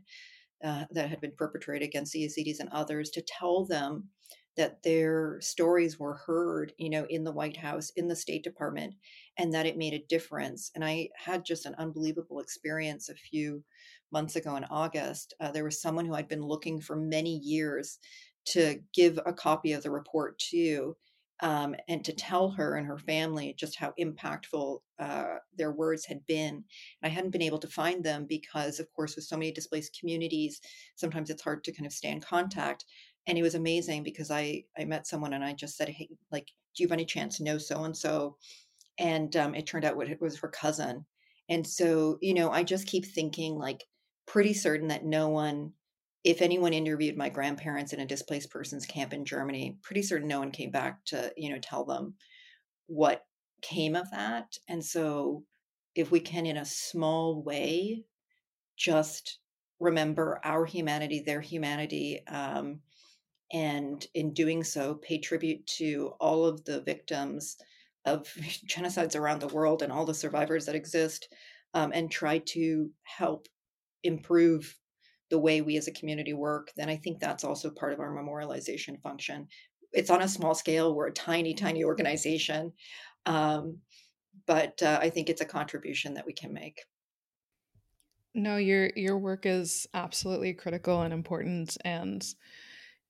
uh, 0.63 0.85
that 0.91 1.09
had 1.09 1.21
been 1.21 1.33
perpetrated 1.37 1.87
against 1.87 2.13
the 2.13 2.23
Yazidis 2.23 2.59
and 2.59 2.69
others, 2.71 3.09
to 3.11 3.21
tell 3.21 3.65
them 3.65 4.09
that 4.55 4.83
their 4.83 5.39
stories 5.41 5.99
were 5.99 6.13
heard, 6.13 6.73
you 6.77 6.89
know, 6.89 7.05
in 7.09 7.23
the 7.23 7.31
White 7.31 7.57
House, 7.57 7.91
in 7.95 8.07
the 8.07 8.15
State 8.15 8.43
Department, 8.43 8.93
and 9.37 9.53
that 9.53 9.65
it 9.65 9.77
made 9.77 9.93
a 9.93 10.05
difference. 10.07 10.71
And 10.75 10.83
I 10.83 11.09
had 11.15 11.45
just 11.45 11.65
an 11.65 11.75
unbelievable 11.77 12.39
experience 12.39 13.09
a 13.09 13.15
few 13.15 13.63
months 14.11 14.35
ago 14.35 14.55
in 14.55 14.63
August. 14.65 15.33
Uh, 15.39 15.51
there 15.51 15.63
was 15.63 15.81
someone 15.81 16.05
who 16.05 16.13
I'd 16.13 16.27
been 16.27 16.45
looking 16.45 16.79
for 16.79 16.95
many 16.95 17.37
years 17.37 17.99
to 18.45 18.79
give 18.93 19.19
a 19.25 19.33
copy 19.33 19.73
of 19.73 19.83
the 19.83 19.91
report 19.91 20.37
to. 20.51 20.95
Um, 21.43 21.75
and 21.89 22.03
to 22.05 22.13
tell 22.13 22.51
her 22.51 22.75
and 22.75 22.87
her 22.87 22.97
family 22.97 23.53
just 23.53 23.75
how 23.75 23.93
impactful 23.99 24.79
uh, 24.97 25.35
their 25.53 25.73
words 25.73 26.05
had 26.05 26.25
been. 26.25 26.63
I 27.03 27.09
hadn't 27.09 27.31
been 27.31 27.41
able 27.43 27.59
to 27.59 27.67
find 27.67 28.03
them 28.03 28.25
because, 28.25 28.79
of 28.79 28.91
course, 28.93 29.15
with 29.15 29.25
so 29.25 29.37
many 29.37 29.51
displaced 29.51 29.99
communities, 29.99 30.61
sometimes 30.95 31.29
it's 31.29 31.43
hard 31.43 31.63
to 31.65 31.73
kind 31.73 31.85
of 31.85 31.93
stay 31.93 32.09
in 32.11 32.21
contact 32.21 32.85
and 33.27 33.37
it 33.37 33.41
was 33.43 33.55
amazing 33.55 34.03
because 34.03 34.31
I 34.31 34.65
I 34.77 34.85
met 34.85 35.07
someone 35.07 35.33
and 35.33 35.43
I 35.43 35.53
just 35.53 35.77
said, 35.77 35.89
hey, 35.89 36.09
like, 36.31 36.47
do 36.75 36.83
you 36.83 36.87
have 36.87 36.93
any 36.93 37.05
chance 37.05 37.37
to 37.37 37.43
know 37.43 37.57
so 37.57 37.83
and 37.83 37.95
so? 37.95 38.37
And 38.97 39.35
um, 39.35 39.55
it 39.55 39.67
turned 39.67 39.85
out 39.85 40.01
it 40.09 40.21
was 40.21 40.39
her 40.39 40.49
cousin. 40.49 41.05
And 41.49 41.67
so, 41.67 42.17
you 42.21 42.33
know, 42.33 42.51
I 42.51 42.63
just 42.63 42.87
keep 42.87 43.05
thinking 43.05 43.55
like 43.57 43.85
pretty 44.27 44.53
certain 44.53 44.87
that 44.89 45.05
no 45.05 45.29
one, 45.29 45.73
if 46.23 46.41
anyone 46.41 46.73
interviewed 46.73 47.17
my 47.17 47.29
grandparents 47.29 47.93
in 47.93 47.99
a 47.99 48.05
displaced 48.05 48.49
persons 48.49 48.85
camp 48.85 49.13
in 49.13 49.25
Germany, 49.25 49.77
pretty 49.81 50.01
certain 50.01 50.27
no 50.27 50.39
one 50.39 50.51
came 50.51 50.71
back 50.71 51.03
to, 51.05 51.33
you 51.35 51.49
know, 51.49 51.59
tell 51.59 51.83
them 51.83 52.15
what 52.87 53.25
came 53.61 53.95
of 53.95 54.09
that. 54.11 54.57
And 54.69 54.83
so 54.83 55.43
if 55.95 56.11
we 56.11 56.19
can 56.19 56.45
in 56.45 56.57
a 56.57 56.65
small 56.65 57.43
way 57.43 58.03
just 58.77 59.39
remember 59.79 60.39
our 60.43 60.65
humanity, 60.65 61.21
their 61.25 61.41
humanity, 61.41 62.25
um, 62.27 62.79
and 63.51 64.05
in 64.15 64.33
doing 64.33 64.63
so, 64.63 64.95
pay 64.95 65.19
tribute 65.19 65.65
to 65.67 66.13
all 66.19 66.45
of 66.45 66.63
the 66.65 66.81
victims 66.81 67.57
of 68.05 68.23
genocides 68.67 69.15
around 69.15 69.41
the 69.41 69.47
world 69.47 69.81
and 69.81 69.91
all 69.91 70.05
the 70.05 70.13
survivors 70.13 70.65
that 70.65 70.75
exist, 70.75 71.27
um, 71.73 71.91
and 71.93 72.09
try 72.09 72.39
to 72.39 72.89
help 73.03 73.47
improve 74.03 74.75
the 75.29 75.39
way 75.39 75.61
we 75.61 75.77
as 75.77 75.87
a 75.87 75.91
community 75.91 76.33
work, 76.33 76.71
then 76.75 76.89
I 76.89 76.97
think 76.97 77.19
that's 77.19 77.43
also 77.43 77.69
part 77.69 77.93
of 77.93 77.99
our 77.99 78.11
memorialization 78.11 79.01
function. 79.01 79.47
It's 79.91 80.09
on 80.09 80.21
a 80.21 80.27
small 80.27 80.55
scale, 80.55 80.93
we're 80.93 81.07
a 81.07 81.13
tiny, 81.13 81.53
tiny 81.53 81.83
organization, 81.83 82.73
um, 83.25 83.77
but 84.45 84.81
uh, 84.81 84.99
I 85.01 85.09
think 85.09 85.29
it's 85.29 85.41
a 85.41 85.45
contribution 85.45 86.15
that 86.15 86.25
we 86.25 86.33
can 86.33 86.53
make. 86.53 86.81
No, 88.35 88.57
your 88.57 88.89
your 88.95 89.17
work 89.19 89.45
is 89.45 89.87
absolutely 89.93 90.53
critical 90.53 91.03
and 91.03 91.13
important, 91.13 91.77
and 91.85 92.25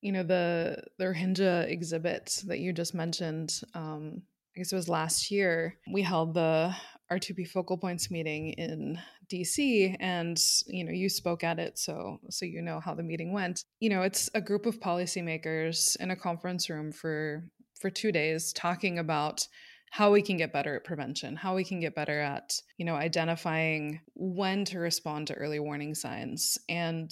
you 0.01 0.11
know 0.11 0.23
the 0.23 0.83
the 0.97 1.05
Rohingya 1.05 1.69
exhibit 1.69 2.43
that 2.47 2.59
you 2.59 2.73
just 2.73 2.93
mentioned. 2.93 3.61
Um, 3.73 4.23
I 4.55 4.59
guess 4.59 4.73
it 4.73 4.75
was 4.75 4.89
last 4.89 5.31
year. 5.31 5.77
We 5.91 6.01
held 6.01 6.33
the 6.33 6.75
R2P 7.11 7.47
focal 7.47 7.77
points 7.77 8.11
meeting 8.11 8.49
in 8.53 8.99
DC 9.33 9.95
and 9.99 10.37
you 10.67 10.83
know 10.83 10.91
you 10.91 11.09
spoke 11.09 11.43
at 11.43 11.59
it 11.59 11.79
so 11.79 12.19
so 12.29 12.45
you 12.45 12.61
know 12.61 12.79
how 12.79 12.93
the 12.93 13.03
meeting 13.03 13.33
went. 13.33 13.63
You 13.79 13.89
know 13.89 14.03
it's 14.03 14.29
a 14.33 14.41
group 14.41 14.65
of 14.65 14.79
policymakers 14.79 15.95
in 15.99 16.11
a 16.11 16.15
conference 16.15 16.69
room 16.69 16.91
for 16.91 17.45
for 17.79 17.89
2 17.89 18.11
days 18.11 18.53
talking 18.53 18.99
about 18.99 19.47
how 19.91 20.11
we 20.11 20.21
can 20.21 20.37
get 20.37 20.53
better 20.53 20.75
at 20.75 20.83
prevention 20.83 21.35
how 21.35 21.55
we 21.55 21.63
can 21.63 21.79
get 21.79 21.93
better 21.93 22.19
at 22.19 22.53
you 22.77 22.85
know 22.85 22.95
identifying 22.95 23.99
when 24.15 24.65
to 24.65 24.79
respond 24.79 25.27
to 25.27 25.35
early 25.35 25.59
warning 25.59 25.95
signs. 25.95 26.57
And 26.69 27.11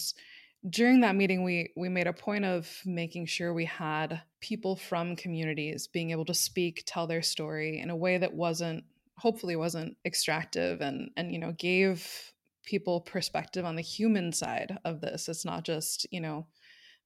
during 0.70 1.02
that 1.02 1.16
meeting 1.16 1.44
we 1.44 1.72
we 1.76 1.90
made 1.90 2.08
a 2.08 2.14
point 2.14 2.46
of 2.46 2.70
making 2.86 3.26
sure 3.26 3.52
we 3.52 3.66
had 3.66 4.22
people 4.42 4.76
from 4.76 5.16
communities 5.16 5.88
being 5.88 6.12
able 6.12 6.26
to 6.26 6.36
speak 6.36 6.84
tell 6.86 7.08
their 7.08 7.24
story 7.24 7.80
in 7.80 7.90
a 7.90 7.96
way 7.96 8.20
that 8.20 8.34
wasn't 8.34 8.84
hopefully 9.22 9.56
wasn't 9.56 9.96
extractive 10.04 10.82
and 10.82 11.12
and 11.16 11.32
you 11.32 11.38
know 11.38 11.52
gave 11.52 12.32
people 12.64 13.02
perspective 13.02 13.66
on 13.66 13.76
the 13.76 13.82
human 13.82 14.34
side 14.34 14.78
of 14.84 15.00
this. 15.02 15.30
It's 15.30 15.46
not 15.46 15.64
just 15.64 16.08
you 16.12 16.22
know 16.22 16.48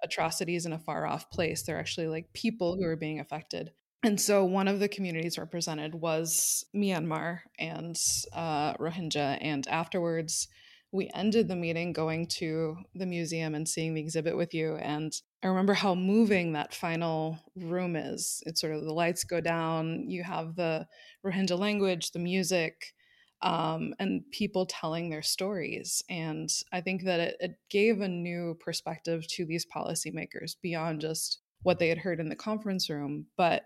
atrocities 0.04 0.66
in 0.66 0.74
a 0.74 0.80
far 0.80 1.06
off 1.06 1.30
place. 1.30 1.64
They're 1.64 1.80
actually 1.80 2.08
like 2.08 2.34
people 2.34 2.78
who 2.78 2.86
are 2.86 2.96
being 2.96 3.20
affected. 3.20 3.72
And 4.04 4.22
so 4.22 4.46
one 4.46 4.68
of 4.68 4.80
the 4.80 4.88
communities 4.88 5.38
represented 5.38 5.96
was 5.96 6.64
myanmar 6.76 7.40
and 7.58 7.98
uh, 8.34 8.76
rohingya. 8.76 9.40
And 9.42 9.68
afterwards 9.68 10.48
we 10.92 11.10
ended 11.14 11.48
the 11.48 11.56
meeting 11.56 11.92
going 11.92 12.26
to 12.26 12.78
the 12.94 13.06
museum 13.06 13.56
and 13.56 13.68
seeing 13.68 13.94
the 13.94 14.02
exhibit 14.02 14.38
with 14.38 14.54
you. 14.54 14.76
And 14.76 15.14
I 15.44 15.48
remember 15.48 15.74
how 15.74 15.94
moving 15.94 16.54
that 16.54 16.74
final 16.74 17.40
room 17.56 17.96
is. 17.96 18.42
It's 18.46 18.62
sort 18.62 18.74
of 18.74 18.84
the 18.84 18.94
lights 18.94 19.24
go 19.24 19.42
down, 19.42 20.10
you 20.10 20.24
have 20.24 20.56
the 20.56 20.88
Rohingya 21.26 21.60
language, 21.60 22.12
the 22.12 22.20
music, 22.20 22.94
um, 23.42 23.94
and 24.00 24.24
people 24.32 24.66
telling 24.66 25.10
their 25.10 25.22
stories. 25.22 26.02
And 26.10 26.50
I 26.72 26.82
think 26.82 27.04
that 27.04 27.20
it, 27.20 27.36
it 27.40 27.52
gave 27.70 28.02
a 28.02 28.08
new 28.08 28.58
perspective 28.60 29.28
to 29.28 29.46
these 29.46 29.66
policymakers 29.66 30.56
beyond 30.62 31.02
just 31.02 31.40
what 31.64 31.80
they 31.80 31.90
had 31.90 31.98
heard 31.98 32.20
in 32.20 32.30
the 32.30 32.36
conference 32.36 32.90
room. 32.90 33.26
But 33.38 33.66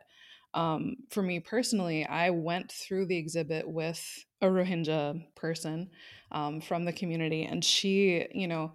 um, 0.54 0.98
for 1.10 1.22
me 1.22 1.40
personally, 1.40 2.06
I 2.06 2.32
went 2.32 2.72
through 2.72 3.06
the 3.06 3.18
exhibit 3.18 3.70
with 3.70 4.04
a 4.42 4.48
Rohingya 4.48 5.24
person 5.36 5.90
um, 6.32 6.62
from 6.62 6.86
the 6.86 6.94
community. 6.94 7.44
And 7.44 7.64
she, 7.64 8.26
you 8.34 8.48
know, 8.48 8.74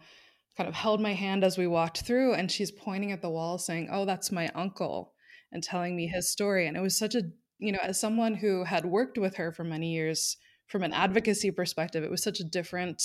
kind 0.56 0.68
of 0.68 0.74
held 0.74 1.00
my 1.00 1.14
hand 1.14 1.42
as 1.42 1.58
we 1.58 1.66
walked 1.66 2.02
through 2.02 2.34
and 2.34 2.50
she's 2.50 2.70
pointing 2.70 3.10
at 3.10 3.22
the 3.22 3.30
wall 3.30 3.58
saying, 3.58 3.88
Oh, 3.90 4.04
that's 4.04 4.30
my 4.30 4.48
uncle, 4.54 5.12
and 5.50 5.62
telling 5.62 5.96
me 5.96 6.06
his 6.06 6.30
story. 6.30 6.66
And 6.68 6.76
it 6.76 6.80
was 6.80 6.96
such 6.96 7.14
a, 7.14 7.22
you 7.58 7.72
know, 7.72 7.80
as 7.82 7.98
someone 7.98 8.34
who 8.34 8.64
had 8.64 8.84
worked 8.84 9.18
with 9.18 9.36
her 9.36 9.50
for 9.50 9.64
many 9.64 9.92
years 9.92 10.36
from 10.68 10.82
an 10.82 10.92
advocacy 10.92 11.50
perspective, 11.50 12.04
it 12.04 12.10
was 12.10 12.22
such 12.22 12.40
a 12.40 12.44
different 12.44 13.02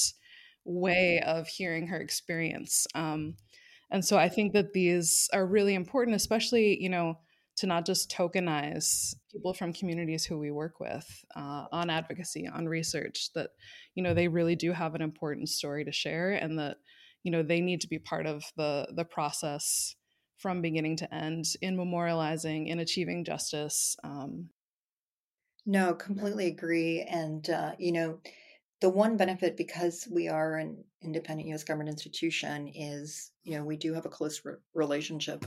way 0.64 1.22
of 1.26 1.48
hearing 1.48 1.88
her 1.88 2.00
experience. 2.00 2.86
Um, 2.94 3.36
and 3.92 4.06
so 4.06 4.18
I 4.18 4.30
think 4.30 4.54
that 4.54 4.74
these 4.74 5.28
are 5.34 5.46
really 5.46 5.74
important, 5.74 6.16
especially, 6.16 6.78
you 6.80 6.90
know, 6.90 7.18
to 7.60 7.68
not 7.68 7.86
just 7.86 8.10
tokenize 8.10 9.16
people 9.32 9.54
from 9.54 9.74
communities 9.74 10.24
who 10.24 10.40
we 10.40 10.50
work 10.50 10.80
with 10.80 11.06
uh, 11.36 11.66
on 11.74 11.90
advocacy 11.90 12.48
on 12.48 12.68
research 12.68 13.30
that 13.36 13.50
you 13.96 14.04
know 14.04 14.14
they 14.14 14.30
really 14.30 14.56
do 14.56 14.72
have 14.72 14.96
an 14.96 15.02
important 15.02 15.50
story 15.50 15.84
to 15.84 15.92
share 15.92 16.32
and 16.32 16.58
that 16.58 16.78
you 17.24 17.32
know 17.32 17.44
they 17.44 17.60
need 17.60 17.82
to 17.82 17.88
be 17.88 18.00
part 18.00 18.26
of 18.26 18.44
the 18.56 18.88
the 18.96 19.04
process 19.04 19.96
from 20.38 20.62
beginning 20.62 20.96
to 20.96 21.14
end 21.14 21.44
in 21.62 21.76
memorializing 21.76 22.68
in 22.68 22.80
achieving 22.80 23.26
justice 23.26 23.98
um, 24.06 24.50
no 25.66 25.94
completely 25.94 26.48
agree 26.48 27.02
and 27.02 27.50
uh, 27.50 27.72
you 27.78 27.92
know 27.92 28.20
the 28.80 28.90
one 28.90 29.18
benefit 29.18 29.58
because 29.58 30.08
we 30.10 30.30
are 30.30 30.56
an 30.56 30.82
independent 31.02 31.54
us 31.54 31.66
government 31.66 31.90
institution 31.90 32.72
is 32.74 33.32
you 33.44 33.58
know 33.58 33.66
we 33.66 33.76
do 33.76 33.94
have 33.94 34.06
a 34.06 34.10
close 34.10 34.40
re- 34.46 34.54
relationship 34.74 35.46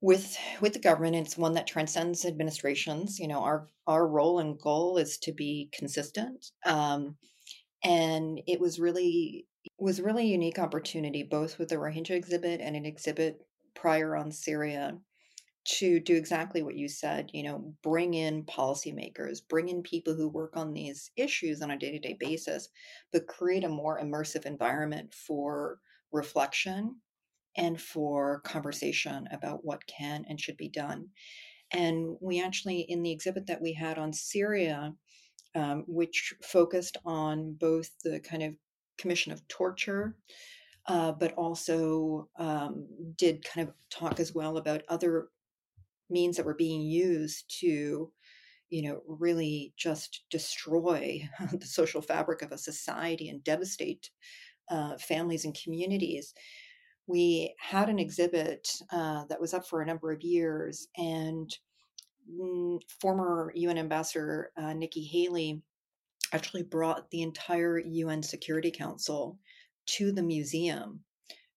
with 0.00 0.36
with 0.60 0.72
the 0.72 0.78
government 0.78 1.14
it's 1.14 1.36
one 1.36 1.54
that 1.54 1.66
transcends 1.66 2.24
administrations 2.24 3.18
you 3.18 3.28
know 3.28 3.40
our 3.40 3.68
our 3.86 4.06
role 4.06 4.38
and 4.38 4.58
goal 4.58 4.96
is 4.96 5.18
to 5.18 5.32
be 5.32 5.68
consistent 5.72 6.52
um, 6.64 7.16
and 7.84 8.40
it 8.46 8.60
was 8.60 8.78
really 8.78 9.46
was 9.78 10.00
really 10.00 10.26
unique 10.26 10.58
opportunity 10.58 11.22
both 11.22 11.58
with 11.58 11.68
the 11.68 11.76
rohingya 11.76 12.10
exhibit 12.10 12.60
and 12.60 12.76
an 12.76 12.86
exhibit 12.86 13.40
prior 13.74 14.16
on 14.16 14.32
syria 14.32 14.96
to 15.66 16.00
do 16.00 16.16
exactly 16.16 16.62
what 16.62 16.76
you 16.76 16.88
said 16.88 17.30
you 17.34 17.42
know 17.42 17.74
bring 17.82 18.14
in 18.14 18.42
policymakers 18.44 19.40
bring 19.46 19.68
in 19.68 19.82
people 19.82 20.14
who 20.14 20.28
work 20.28 20.56
on 20.56 20.72
these 20.72 21.10
issues 21.16 21.60
on 21.60 21.72
a 21.72 21.78
day-to-day 21.78 22.16
basis 22.18 22.70
but 23.12 23.26
create 23.26 23.64
a 23.64 23.68
more 23.68 24.00
immersive 24.00 24.46
environment 24.46 25.12
for 25.12 25.78
reflection 26.10 26.96
and 27.56 27.80
for 27.80 28.40
conversation 28.40 29.28
about 29.32 29.64
what 29.64 29.86
can 29.86 30.24
and 30.28 30.40
should 30.40 30.56
be 30.56 30.68
done. 30.68 31.08
And 31.72 32.16
we 32.20 32.42
actually, 32.42 32.80
in 32.80 33.02
the 33.02 33.12
exhibit 33.12 33.46
that 33.46 33.62
we 33.62 33.72
had 33.72 33.98
on 33.98 34.12
Syria, 34.12 34.94
um, 35.54 35.84
which 35.86 36.34
focused 36.42 36.96
on 37.04 37.54
both 37.54 37.90
the 38.02 38.20
kind 38.20 38.42
of 38.42 38.54
commission 38.98 39.32
of 39.32 39.46
torture, 39.48 40.16
uh, 40.86 41.12
but 41.12 41.32
also 41.34 42.28
um, 42.38 42.86
did 43.16 43.44
kind 43.44 43.68
of 43.68 43.74
talk 43.90 44.20
as 44.20 44.34
well 44.34 44.56
about 44.56 44.82
other 44.88 45.28
means 46.08 46.36
that 46.36 46.46
were 46.46 46.54
being 46.54 46.82
used 46.82 47.44
to 47.60 48.10
you 48.70 48.82
know 48.82 49.00
really 49.06 49.72
just 49.76 50.24
destroy 50.30 51.28
the 51.52 51.66
social 51.66 52.00
fabric 52.00 52.42
of 52.42 52.52
a 52.52 52.58
society 52.58 53.28
and 53.28 53.44
devastate 53.44 54.10
uh, 54.70 54.96
families 54.98 55.44
and 55.44 55.58
communities 55.62 56.34
we 57.10 57.54
had 57.58 57.88
an 57.88 57.98
exhibit 57.98 58.68
uh, 58.92 59.24
that 59.28 59.40
was 59.40 59.52
up 59.52 59.66
for 59.66 59.82
a 59.82 59.86
number 59.86 60.12
of 60.12 60.22
years, 60.22 60.88
and 60.96 61.50
former 63.00 63.52
UN 63.54 63.78
Ambassador 63.78 64.52
uh, 64.56 64.72
Nikki 64.72 65.02
Haley 65.02 65.62
actually 66.32 66.62
brought 66.62 67.10
the 67.10 67.22
entire 67.22 67.78
UN 67.78 68.22
Security 68.22 68.70
Council 68.70 69.38
to 69.86 70.12
the 70.12 70.22
museum 70.22 71.00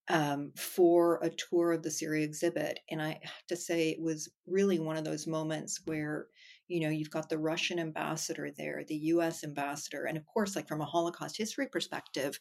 um, 0.10 0.52
for 0.58 1.20
a 1.22 1.30
tour 1.30 1.72
of 1.72 1.84
the 1.84 1.92
Syria 1.92 2.26
exhibit. 2.26 2.80
And 2.90 3.02
I 3.02 3.20
have 3.22 3.48
to 3.50 3.56
say, 3.56 3.90
it 3.90 4.02
was 4.02 4.30
really 4.48 4.80
one 4.80 4.98
of 4.98 5.06
those 5.06 5.28
moments 5.28 5.82
where 5.86 6.28
you 6.68 6.80
know 6.80 6.90
you've 6.90 7.12
got 7.12 7.28
the 7.30 7.38
russian 7.38 7.78
ambassador 7.78 8.50
there 8.58 8.84
the 8.88 8.96
us 8.96 9.44
ambassador 9.44 10.06
and 10.06 10.18
of 10.18 10.26
course 10.26 10.56
like 10.56 10.68
from 10.68 10.80
a 10.80 10.86
holocaust 10.86 11.38
history 11.38 11.68
perspective 11.68 12.40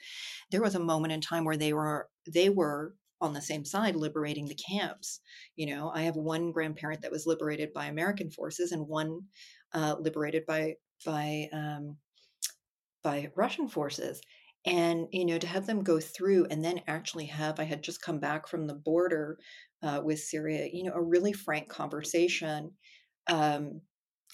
there 0.53 0.63
was 0.63 0.77
a 0.77 0.81
moment 0.81 1.13
in 1.13 1.21
time 1.21 1.45
where 1.45 1.57
they 1.57 1.73
were 1.73 2.09
they 2.33 2.49
were 2.49 2.95
on 3.23 3.33
the 3.33 3.41
same 3.41 3.65
side 3.65 3.97
liberating 3.97 4.47
the 4.47 4.55
camps. 4.57 5.21
You 5.57 5.67
know, 5.75 5.91
I 5.95 6.03
have 6.03 6.17
one 6.17 6.53
grandparent 6.53 7.03
that 7.03 7.13
was 7.13 7.27
liberated 7.27 7.73
by 7.73 7.87
American 7.87 8.31
forces 8.31 8.73
and 8.73 8.87
one 8.87 9.21
uh, 9.73 9.97
liberated 9.99 10.45
by 10.45 10.75
by 11.07 11.49
um, 11.53 11.97
by 13.03 13.31
Russian 13.37 13.69
forces. 13.69 14.21
And 14.67 15.07
you 15.13 15.25
know, 15.25 15.39
to 15.39 15.47
have 15.47 15.67
them 15.67 15.83
go 15.83 16.01
through 16.01 16.47
and 16.51 16.65
then 16.65 16.83
actually 16.87 17.27
have 17.27 17.59
I 17.59 17.65
had 17.65 17.83
just 17.83 18.03
come 18.03 18.19
back 18.19 18.49
from 18.49 18.67
the 18.67 18.75
border 18.75 19.39
uh, 19.83 20.01
with 20.05 20.19
Syria. 20.21 20.69
You 20.73 20.85
know, 20.85 20.93
a 20.95 21.03
really 21.03 21.33
frank 21.33 21.69
conversation 21.69 22.73
um, 23.29 23.81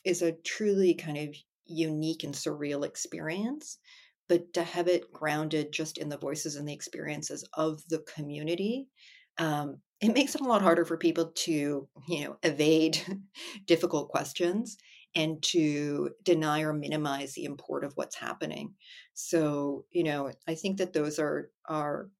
is 0.05 0.23
a 0.23 0.33
truly 0.33 0.95
kind 0.95 1.19
of 1.19 1.37
unique 1.67 2.25
and 2.25 2.35
surreal 2.35 2.85
experience 2.85 3.79
but 4.29 4.53
to 4.55 4.63
have 4.63 4.89
it 4.89 5.13
grounded 5.13 5.73
just 5.73 5.99
in 5.99 6.09
the 6.09 6.19
voices 6.19 6.57
and 6.57 6.69
the 6.69 6.73
experiences 6.73 7.45
of 7.55 7.83
the 7.89 8.01
community 8.01 8.89
um, 9.39 9.79
it 10.01 10.15
makes 10.15 10.35
it 10.35 10.41
a 10.41 10.45
lot 10.45 10.63
harder 10.63 10.85
for 10.85 10.97
people 10.97 11.33
to 11.35 11.89
you 12.09 12.25
know 12.25 12.37
evade 12.43 13.01
difficult 13.67 14.09
questions 14.09 14.77
and 15.15 15.43
to 15.43 16.11
deny 16.23 16.61
or 16.61 16.73
minimize 16.73 17.33
the 17.33 17.45
import 17.45 17.83
of 17.83 17.93
what's 17.95 18.17
happening. 18.17 18.75
So 19.15 19.85
you 19.91 20.05
know 20.05 20.31
i 20.47 20.55
think 20.55 20.79
that 20.79 20.93
those 20.93 21.19
are 21.19 21.51
are 21.67 22.11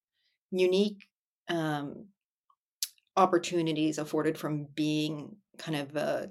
unique 0.51 1.09
um, 1.49 2.07
opportunities 3.17 3.99
afforded 3.99 4.39
from 4.39 4.67
being 4.75 5.37
kind 5.59 5.77
of 5.77 5.97
a, 5.97 6.31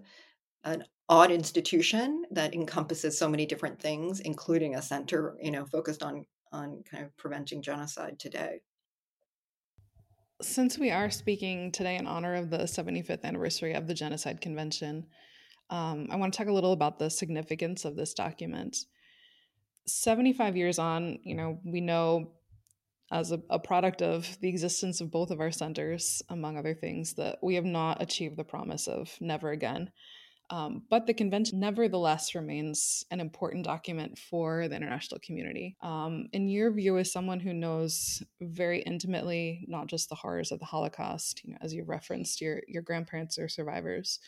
an 0.63 0.84
odd 1.10 1.32
institution 1.32 2.24
that 2.32 2.54
encompasses 2.54 3.17
so 3.17 3.30
many 3.30 3.46
different 3.46 3.80
things, 3.80 4.20
including 4.20 4.76
a 4.76 4.82
center, 4.82 5.38
you 5.41 5.52
know, 5.52 5.65
focused 5.65 6.04
on 6.04 6.26
on 6.54 6.84
kind 6.89 7.04
of 7.04 7.15
preventing 7.17 7.62
genocide 7.62 8.17
today. 8.20 8.62
Since 10.41 10.78
we 10.78 10.91
are 10.91 11.10
speaking 11.10 11.72
today 11.72 11.98
in 11.98 12.08
honor 12.08 12.36
of 12.36 12.50
the 12.50 12.60
75th 12.60 13.24
anniversary 13.24 13.74
of 13.74 13.88
the 13.88 13.93
Genocide 13.93 14.39
Convention, 14.39 15.08
um, 15.70 16.08
I 16.10 16.15
want 16.15 16.34
to 16.34 16.38
talk 16.38 16.48
a 16.48 16.54
little 16.54 16.74
about 16.74 17.00
the 17.00 17.10
significance 17.10 17.86
of 17.86 17.96
this 17.96 18.13
document. 18.13 18.78
75 19.88 20.56
years 20.56 20.80
on, 20.80 21.17
you 21.24 21.36
know, 21.36 21.60
we 21.65 21.82
know 21.82 22.32
as 23.12 23.32
a, 23.32 23.41
a, 23.50 23.58
product 23.58 24.02
of 24.02 24.38
the 24.41 24.50
existence 24.50 25.02
of 25.02 25.12
both 25.12 25.32
of 25.32 25.39
our 25.39 25.52
centers, 25.52 26.22
among 26.30 26.58
other 26.58 26.74
things, 26.74 27.13
that 27.13 27.39
we 27.41 27.56
have 27.56 27.65
not 27.65 28.02
achieved 28.02 28.38
the 28.38 28.43
promise 28.43 28.88
of 28.88 29.15
never 29.22 29.52
again. 29.52 29.91
Um, 30.50 30.84
but 30.90 31.06
the 31.06 31.14
convention 31.14 31.60
nevertheless 31.60 32.34
remains 32.34 33.04
an 33.12 33.20
important 33.20 33.66
document 33.66 34.18
for 34.18 34.68
the 34.68 34.76
international 34.76 35.20
community. 35.22 35.76
Um, 35.82 36.28
in 36.32 36.48
your 36.48 36.72
view, 36.72 36.98
as 36.98 37.12
someone 37.12 37.42
who 37.42 37.54
knows 37.54 38.24
very 38.42 38.82
intimately 38.82 39.66
not 39.68 39.88
just 39.88 40.08
the 40.08 40.16
horrors 40.16 40.52
of 40.52 40.60
the 40.60 40.66
Holocaust, 40.66 41.42
you 41.44 41.52
know, 41.52 41.58
as 41.62 41.74
you 41.74 41.84
referenced, 41.84 42.40
your 42.40 42.62
your 42.68 42.82
grandparents 42.82 43.38
are 43.38 43.50
survivors, 43.50 44.20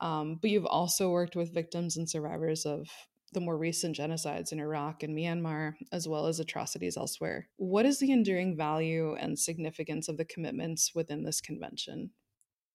um, 0.00 0.38
but 0.40 0.50
you've 0.50 0.66
also 0.66 1.10
worked 1.10 1.36
with 1.36 1.54
victims 1.54 1.96
and 1.96 2.08
survivors 2.08 2.64
of 2.64 2.88
the 3.32 3.40
more 3.40 3.56
recent 3.56 3.96
genocides 3.96 4.52
in 4.52 4.60
Iraq 4.60 5.02
and 5.02 5.16
Myanmar, 5.16 5.74
as 5.90 6.06
well 6.06 6.26
as 6.26 6.38
atrocities 6.38 6.96
elsewhere. 6.96 7.48
What 7.56 7.86
is 7.86 7.98
the 7.98 8.12
enduring 8.12 8.56
value 8.56 9.14
and 9.14 9.38
significance 9.38 10.08
of 10.08 10.18
the 10.18 10.24
commitments 10.24 10.92
within 10.94 11.24
this 11.24 11.40
convention? 11.40 12.10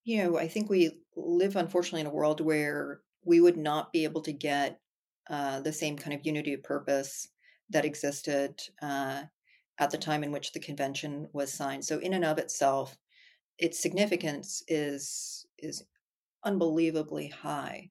You 0.07 0.23
know, 0.23 0.37
I 0.37 0.47
think 0.47 0.69
we 0.69 1.01
live, 1.17 1.57
unfortunately, 1.57 1.99
in 1.99 2.07
a 2.07 2.11
world 2.11 2.39
where 2.39 3.01
we 3.25 3.41
would 3.41 3.57
not 3.57 3.91
be 3.91 4.05
able 4.05 4.21
to 4.21 4.31
get 4.31 4.79
uh, 5.29 5.59
the 5.59 5.73
same 5.73 5.97
kind 5.97 6.13
of 6.13 6.25
unity 6.25 6.53
of 6.53 6.63
purpose 6.63 7.27
that 7.71 7.83
existed 7.83 8.61
uh, 8.81 9.23
at 9.79 9.91
the 9.91 9.97
time 9.97 10.23
in 10.23 10.31
which 10.31 10.53
the 10.53 10.61
convention 10.61 11.27
was 11.33 11.51
signed. 11.51 11.83
So, 11.83 11.99
in 11.99 12.13
and 12.13 12.23
of 12.23 12.37
itself, 12.37 12.95
its 13.57 13.81
significance 13.81 14.63
is 14.69 15.45
is 15.57 15.83
unbelievably 16.45 17.27
high 17.27 17.89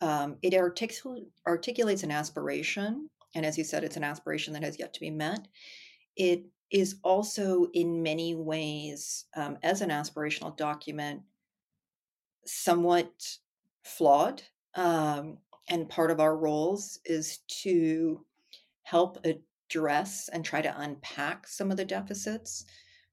um, 0.00 0.36
it 0.42 0.54
articul- 0.54 1.26
articulates 1.46 2.02
an 2.02 2.10
aspiration. 2.10 3.10
And 3.34 3.44
as 3.44 3.58
you 3.58 3.64
said, 3.64 3.84
it's 3.84 3.96
an 3.96 4.04
aspiration 4.04 4.54
that 4.54 4.62
has 4.62 4.78
yet 4.78 4.94
to 4.94 5.00
be 5.00 5.10
met. 5.10 5.48
It 6.16 6.44
is 6.70 6.96
also, 7.02 7.68
in 7.74 8.02
many 8.02 8.34
ways, 8.34 9.26
um, 9.36 9.58
as 9.62 9.80
an 9.80 9.90
aspirational 9.90 10.56
document, 10.56 11.22
somewhat 12.48 13.12
flawed. 13.82 14.42
Um, 14.74 15.38
and 15.68 15.88
part 15.88 16.10
of 16.10 16.20
our 16.20 16.36
roles 16.36 16.98
is 17.04 17.38
to 17.62 18.24
help 18.82 19.24
address 19.24 20.28
and 20.32 20.44
try 20.44 20.62
to 20.62 20.80
unpack 20.80 21.46
some 21.46 21.70
of 21.70 21.76
the 21.76 21.84
deficits. 21.84 22.64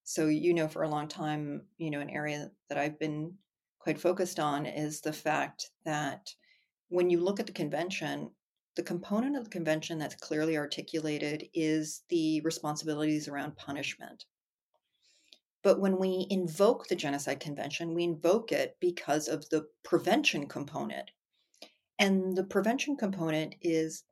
So, 0.04 0.28
you 0.28 0.54
know, 0.54 0.68
for 0.68 0.84
a 0.84 0.90
long 0.90 1.08
time, 1.08 1.64
you 1.78 1.92
know, 1.92 2.00
an 2.00 2.10
area 2.10 2.50
that 2.70 2.78
I've 2.78 3.00
been 3.00 3.34
quite 3.80 4.00
focused 4.00 4.40
on 4.40 4.66
is 4.66 5.02
the 5.02 5.14
fact 5.14 5.70
that 5.84 6.34
when 6.90 7.10
you 7.10 7.20
look 7.20 7.40
at 7.40 7.46
the 7.46 7.52
convention, 7.52 8.30
the 8.76 8.84
component 8.84 9.36
of 9.36 9.46
the 9.46 9.50
convention 9.50 9.98
that's 9.98 10.16
clearly 10.16 10.58
articulated 10.58 11.48
is 11.54 12.04
the 12.10 12.42
responsibilities 12.42 13.28
around 13.28 13.56
punishment. 13.58 14.26
But 15.66 15.80
when 15.80 15.98
we 15.98 16.28
invoke 16.30 16.86
the 16.86 16.96
Genocide 16.96 17.40
Convention, 17.40 17.96
we 17.96 18.04
invoke 18.04 18.52
it 18.52 18.78
because 18.80 19.28
of 19.28 19.50
the 19.50 19.66
prevention 19.84 20.48
component. 20.48 21.10
And 21.98 22.38
the 22.38 22.44
prevention 22.44 22.96
component 22.96 23.56
is 23.64 24.04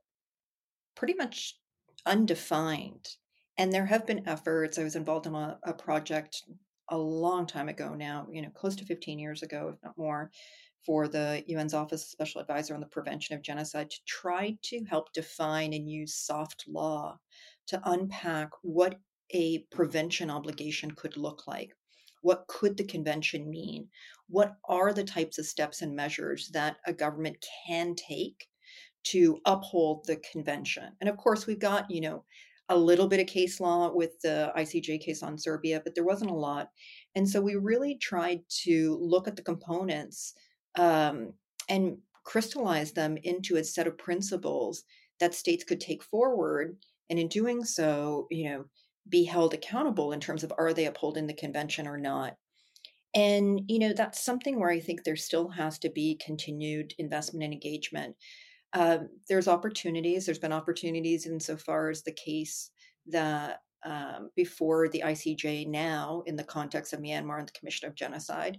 pretty 0.96 1.14
much 1.14 1.56
undefined. 2.04 3.08
And 3.56 3.72
there 3.72 3.86
have 3.86 4.04
been 4.04 4.26
efforts. 4.28 4.80
I 4.80 4.82
was 4.82 4.96
involved 4.96 5.28
in 5.28 5.34
a, 5.36 5.56
a 5.62 5.72
project 5.72 6.42
a 6.88 6.98
long 6.98 7.46
time 7.46 7.68
ago 7.68 7.94
now, 7.94 8.26
you 8.32 8.42
know, 8.42 8.50
close 8.50 8.74
to 8.74 8.84
15 8.84 9.20
years 9.20 9.44
ago, 9.44 9.70
if 9.72 9.80
not 9.84 9.96
more, 9.96 10.32
for 10.84 11.06
the 11.06 11.44
UN's 11.48 11.72
Office 11.72 12.02
of 12.02 12.08
Special 12.08 12.40
Advisor 12.40 12.74
on 12.74 12.80
the 12.80 12.86
Prevention 12.86 13.36
of 13.36 13.42
Genocide 13.42 13.90
to 13.90 14.04
try 14.08 14.58
to 14.62 14.84
help 14.86 15.12
define 15.12 15.72
and 15.72 15.88
use 15.88 16.16
soft 16.16 16.64
law 16.66 17.16
to 17.68 17.80
unpack 17.84 18.50
what 18.62 18.98
a 19.30 19.60
prevention 19.70 20.30
obligation 20.30 20.90
could 20.92 21.16
look 21.16 21.46
like. 21.46 21.72
What 22.22 22.46
could 22.48 22.76
the 22.76 22.84
convention 22.84 23.50
mean? 23.50 23.88
What 24.28 24.56
are 24.68 24.92
the 24.92 25.04
types 25.04 25.38
of 25.38 25.46
steps 25.46 25.82
and 25.82 25.94
measures 25.94 26.48
that 26.52 26.76
a 26.86 26.92
government 26.92 27.36
can 27.66 27.94
take 27.94 28.46
to 29.04 29.38
uphold 29.44 30.06
the 30.06 30.16
convention? 30.16 30.92
And 31.00 31.10
of 31.10 31.16
course, 31.16 31.46
we've 31.46 31.58
got, 31.58 31.90
you 31.90 32.00
know, 32.00 32.24
a 32.70 32.76
little 32.76 33.08
bit 33.08 33.20
of 33.20 33.26
case 33.26 33.60
law 33.60 33.92
with 33.92 34.18
the 34.22 34.50
ICJ 34.56 35.00
case 35.00 35.22
on 35.22 35.36
Serbia, 35.36 35.82
but 35.84 35.94
there 35.94 36.04
wasn't 36.04 36.30
a 36.30 36.34
lot. 36.34 36.70
And 37.14 37.28
so 37.28 37.42
we 37.42 37.56
really 37.56 37.98
tried 37.98 38.40
to 38.62 38.98
look 39.02 39.28
at 39.28 39.36
the 39.36 39.42
components 39.42 40.32
um, 40.78 41.34
and 41.68 41.98
crystallize 42.24 42.92
them 42.92 43.18
into 43.22 43.56
a 43.56 43.64
set 43.64 43.86
of 43.86 43.98
principles 43.98 44.84
that 45.20 45.34
states 45.34 45.62
could 45.62 45.80
take 45.80 46.02
forward 46.02 46.76
and 47.10 47.18
in 47.18 47.28
doing 47.28 47.64
so 47.64 48.26
you 48.30 48.48
know 48.48 48.64
be 49.08 49.24
held 49.24 49.54
accountable 49.54 50.12
in 50.12 50.20
terms 50.20 50.42
of 50.42 50.52
are 50.58 50.72
they 50.72 50.86
upholding 50.86 51.26
the 51.26 51.34
convention 51.34 51.86
or 51.86 51.98
not 51.98 52.36
and 53.14 53.60
you 53.68 53.78
know 53.78 53.92
that's 53.92 54.24
something 54.24 54.58
where 54.58 54.70
i 54.70 54.80
think 54.80 55.04
there 55.04 55.16
still 55.16 55.48
has 55.48 55.78
to 55.78 55.90
be 55.90 56.20
continued 56.24 56.92
investment 56.98 57.44
and 57.44 57.52
engagement 57.52 58.16
um, 58.72 59.08
there's 59.28 59.48
opportunities 59.48 60.26
there's 60.26 60.38
been 60.38 60.52
opportunities 60.52 61.26
insofar 61.26 61.90
as 61.90 62.02
the 62.02 62.12
case 62.12 62.70
that 63.06 63.60
um, 63.84 64.30
before 64.34 64.88
the 64.88 65.02
ICJ 65.04 65.68
now 65.68 66.22
in 66.24 66.36
the 66.36 66.44
context 66.44 66.94
of 66.94 67.00
Myanmar 67.00 67.38
and 67.38 67.48
the 67.48 67.52
Commission 67.52 67.86
of 67.86 67.94
Genocide 67.94 68.58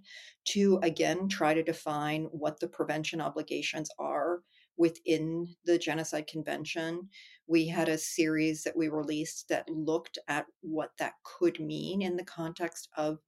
to 0.50 0.80
again 0.84 1.28
try 1.28 1.54
to 1.56 1.64
define 1.64 2.26
what 2.26 2.60
the 2.60 2.68
prevention 2.68 3.20
obligations 3.20 3.90
are 3.98 4.42
within 4.78 5.48
the 5.66 5.80
Genocide 5.80 6.28
Convention. 6.28 7.10
We 7.48 7.68
had 7.68 7.90
a 7.90 7.98
series 7.98 8.64
that 8.64 8.76
we 8.76 8.90
released 8.90 9.50
that 9.50 9.70
looked 9.70 10.18
at 10.28 10.46
what 10.62 10.92
that 11.00 11.14
could 11.24 11.60
mean 11.60 12.02
in 12.02 12.16
the 12.16 12.24
context 12.24 12.90
of 12.98 13.20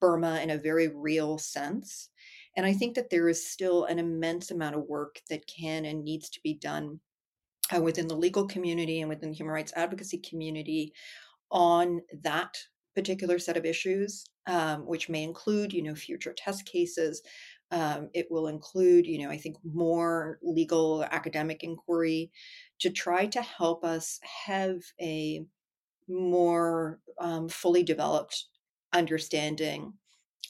Burma 0.00 0.40
in 0.40 0.50
a 0.50 0.58
very 0.58 0.88
real 0.88 1.38
sense. 1.38 2.10
And 2.56 2.66
I 2.66 2.72
think 2.72 2.94
that 2.96 3.08
there 3.08 3.28
is 3.28 3.50
still 3.50 3.84
an 3.84 3.98
immense 3.98 4.50
amount 4.50 4.74
of 4.74 4.88
work 4.88 5.20
that 5.30 5.46
can 5.46 5.84
and 5.84 6.04
needs 6.04 6.28
to 6.30 6.40
be 6.42 6.54
done 6.54 7.00
uh, 7.74 7.80
within 7.80 8.08
the 8.08 8.16
legal 8.16 8.46
community 8.46 9.00
and 9.00 9.08
within 9.08 9.30
the 9.30 9.36
human 9.36 9.54
rights 9.54 9.72
advocacy 9.76 10.18
community 10.18 10.92
on 11.50 12.00
that 12.22 12.58
particular 12.94 13.38
set 13.38 13.56
of 13.56 13.64
issues, 13.64 14.24
um, 14.46 14.86
which 14.86 15.08
may 15.08 15.22
include, 15.22 15.72
you 15.72 15.82
know, 15.82 15.94
future 15.94 16.34
test 16.36 16.66
cases. 16.66 17.22
Um, 17.72 18.10
it 18.14 18.28
will 18.30 18.48
include, 18.48 19.06
you 19.06 19.18
know, 19.18 19.30
I 19.30 19.38
think 19.38 19.56
more 19.64 20.38
legal 20.42 21.04
academic 21.04 21.64
inquiry 21.64 22.30
to 22.80 22.90
try 22.90 23.26
to 23.26 23.42
help 23.42 23.82
us 23.84 24.20
have 24.46 24.82
a 25.00 25.44
more 26.08 27.00
um, 27.18 27.48
fully 27.48 27.82
developed 27.82 28.46
understanding 28.92 29.94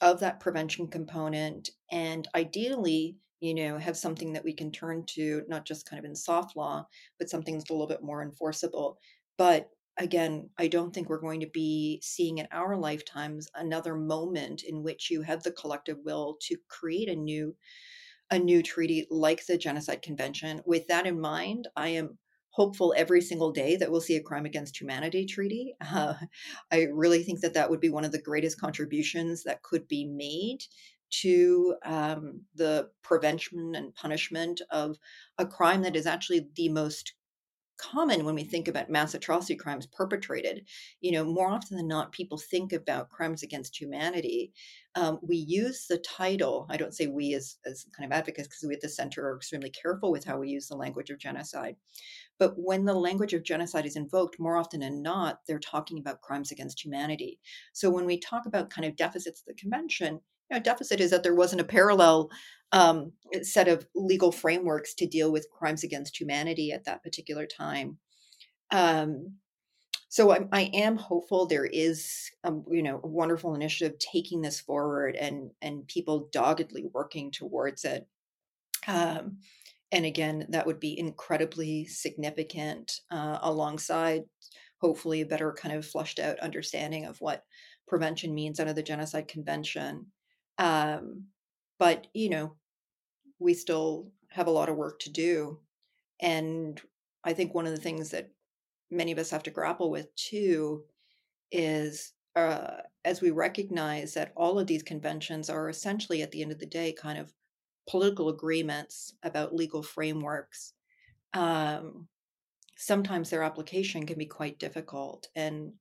of 0.00 0.20
that 0.20 0.40
prevention 0.40 0.88
component 0.88 1.70
and 1.90 2.26
ideally 2.34 3.16
you 3.40 3.54
know 3.54 3.78
have 3.78 3.96
something 3.96 4.32
that 4.32 4.44
we 4.44 4.52
can 4.52 4.72
turn 4.72 5.04
to 5.06 5.42
not 5.48 5.64
just 5.64 5.88
kind 5.88 5.98
of 5.98 6.04
in 6.04 6.14
soft 6.16 6.56
law 6.56 6.84
but 7.18 7.30
something 7.30 7.54
that's 7.56 7.70
a 7.70 7.72
little 7.72 7.86
bit 7.86 8.02
more 8.02 8.22
enforceable. 8.22 8.98
But 9.38 9.70
again, 9.98 10.50
I 10.58 10.68
don't 10.68 10.92
think 10.92 11.08
we're 11.08 11.20
going 11.20 11.40
to 11.40 11.50
be 11.52 12.00
seeing 12.02 12.38
in 12.38 12.48
our 12.50 12.76
lifetimes 12.76 13.48
another 13.54 13.94
moment 13.94 14.62
in 14.62 14.82
which 14.82 15.10
you 15.10 15.22
have 15.22 15.42
the 15.42 15.52
collective 15.52 15.98
will 16.04 16.36
to 16.42 16.56
create 16.68 17.08
a 17.08 17.16
new 17.16 17.56
a 18.30 18.38
new 18.38 18.62
treaty 18.62 19.06
like 19.10 19.44
the 19.46 19.58
genocide 19.58 20.00
convention. 20.00 20.62
With 20.64 20.86
that 20.88 21.06
in 21.06 21.20
mind 21.20 21.68
i 21.76 21.88
am 21.88 22.18
hopeful 22.50 22.92
every 22.96 23.22
single 23.22 23.50
day 23.50 23.76
that 23.76 23.90
we'll 23.90 24.00
see 24.00 24.16
a 24.16 24.22
crime 24.22 24.44
against 24.44 24.78
humanity 24.80 25.26
treaty. 25.26 25.74
Uh, 25.80 26.14
i 26.72 26.82
really 26.92 27.22
think 27.22 27.40
that 27.40 27.54
that 27.54 27.70
would 27.70 27.80
be 27.80 27.90
one 27.90 28.04
of 28.04 28.12
the 28.12 28.22
greatest 28.22 28.60
contributions 28.60 29.44
that 29.44 29.62
could 29.62 29.86
be 29.88 30.04
made 30.06 30.64
to 31.10 31.76
um, 31.84 32.40
the 32.54 32.88
prevention 33.02 33.74
and 33.74 33.94
punishment 33.94 34.62
of 34.70 34.96
a 35.38 35.46
crime 35.46 35.82
that 35.82 35.94
is 35.94 36.06
actually 36.06 36.48
the 36.56 36.70
most 36.70 37.12
common 37.82 38.24
when 38.24 38.34
we 38.34 38.44
think 38.44 38.68
about 38.68 38.90
mass 38.90 39.14
atrocity 39.14 39.56
crimes 39.56 39.86
perpetrated. 39.86 40.66
You 41.00 41.12
know, 41.12 41.24
more 41.24 41.48
often 41.48 41.76
than 41.76 41.88
not, 41.88 42.12
people 42.12 42.38
think 42.38 42.72
about 42.72 43.10
crimes 43.10 43.42
against 43.42 43.80
humanity. 43.80 44.52
Um, 44.94 45.18
we 45.22 45.36
use 45.36 45.86
the 45.88 45.98
title, 45.98 46.66
I 46.70 46.76
don't 46.76 46.94
say 46.94 47.06
we 47.06 47.34
as, 47.34 47.56
as 47.66 47.86
kind 47.96 48.10
of 48.10 48.16
advocates, 48.16 48.46
because 48.46 48.64
we 48.66 48.74
at 48.74 48.80
the 48.80 48.88
center 48.88 49.26
are 49.26 49.36
extremely 49.36 49.70
careful 49.70 50.12
with 50.12 50.24
how 50.24 50.38
we 50.38 50.48
use 50.48 50.68
the 50.68 50.76
language 50.76 51.10
of 51.10 51.18
genocide. 51.18 51.76
But 52.38 52.54
when 52.56 52.84
the 52.84 52.94
language 52.94 53.34
of 53.34 53.42
genocide 53.42 53.86
is 53.86 53.96
invoked, 53.96 54.38
more 54.38 54.56
often 54.56 54.80
than 54.80 55.02
not, 55.02 55.40
they're 55.46 55.58
talking 55.58 55.98
about 55.98 56.20
crimes 56.20 56.52
against 56.52 56.84
humanity. 56.84 57.40
So 57.72 57.90
when 57.90 58.04
we 58.04 58.18
talk 58.18 58.46
about 58.46 58.70
kind 58.70 58.86
of 58.86 58.96
deficits 58.96 59.40
of 59.40 59.46
the 59.46 59.54
convention, 59.54 60.20
you 60.52 60.58
know, 60.58 60.62
deficit 60.62 61.00
is 61.00 61.10
that 61.10 61.22
there 61.22 61.34
wasn't 61.34 61.62
a 61.62 61.64
parallel 61.64 62.30
um, 62.72 63.12
set 63.42 63.68
of 63.68 63.86
legal 63.94 64.30
frameworks 64.30 64.94
to 64.94 65.06
deal 65.06 65.32
with 65.32 65.48
crimes 65.50 65.82
against 65.82 66.20
humanity 66.20 66.72
at 66.72 66.84
that 66.84 67.02
particular 67.02 67.46
time. 67.46 67.96
Um, 68.70 69.36
so 70.08 70.30
I, 70.30 70.46
I, 70.52 70.60
am 70.74 70.96
hopeful 70.96 71.46
there 71.46 71.64
is, 71.64 72.30
um, 72.44 72.64
you 72.70 72.82
know, 72.82 73.00
a 73.02 73.06
wonderful 73.06 73.54
initiative 73.54 73.98
taking 73.98 74.42
this 74.42 74.60
forward 74.60 75.16
and 75.16 75.50
and 75.62 75.86
people 75.86 76.28
doggedly 76.32 76.86
working 76.92 77.30
towards 77.30 77.84
it. 77.84 78.06
Um, 78.86 79.38
and 79.90 80.04
again, 80.04 80.46
that 80.50 80.66
would 80.66 80.80
be 80.80 80.98
incredibly 80.98 81.86
significant 81.86 83.00
uh, 83.10 83.38
alongside 83.42 84.24
hopefully 84.80 85.20
a 85.22 85.26
better 85.26 85.52
kind 85.52 85.74
of 85.74 85.86
flushed 85.86 86.18
out 86.18 86.40
understanding 86.40 87.06
of 87.06 87.20
what 87.20 87.44
prevention 87.86 88.34
means 88.34 88.60
under 88.60 88.72
the 88.72 88.82
Genocide 88.82 89.28
Convention. 89.28 90.06
Um, 90.58 91.26
but 91.78 92.06
you 92.14 92.30
know, 92.30 92.56
we 93.38 93.54
still 93.54 94.10
have 94.30 94.46
a 94.46 94.52
lot 94.52 94.68
of 94.68 94.76
work 94.76 95.00
to 95.00 95.10
do. 95.10 95.58
And 96.20 96.80
I 97.24 97.32
think 97.32 97.54
one 97.54 97.66
of 97.66 97.74
the 97.74 97.80
things 97.80 98.10
that 98.10 98.30
many 98.90 99.12
of 99.12 99.18
us 99.18 99.30
have 99.30 99.42
to 99.44 99.50
grapple 99.50 99.90
with 99.90 100.14
too 100.14 100.84
is 101.50 102.12
uh, 102.36 102.78
as 103.04 103.20
we 103.20 103.30
recognize 103.30 104.14
that 104.14 104.32
all 104.36 104.58
of 104.58 104.66
these 104.66 104.82
conventions 104.82 105.50
are 105.50 105.68
essentially, 105.68 106.22
at 106.22 106.30
the 106.30 106.42
end 106.42 106.52
of 106.52 106.58
the 106.58 106.66
day, 106.66 106.92
kind 106.92 107.18
of 107.18 107.32
political 107.88 108.28
agreements 108.28 109.14
about 109.22 109.54
legal 109.54 109.82
frameworks. 109.82 110.72
Um, 111.34 112.08
sometimes 112.76 113.28
their 113.28 113.42
application 113.42 114.06
can 114.06 114.18
be 114.18 114.26
quite 114.26 114.58
difficult. 114.58 115.28
And, 115.34 115.72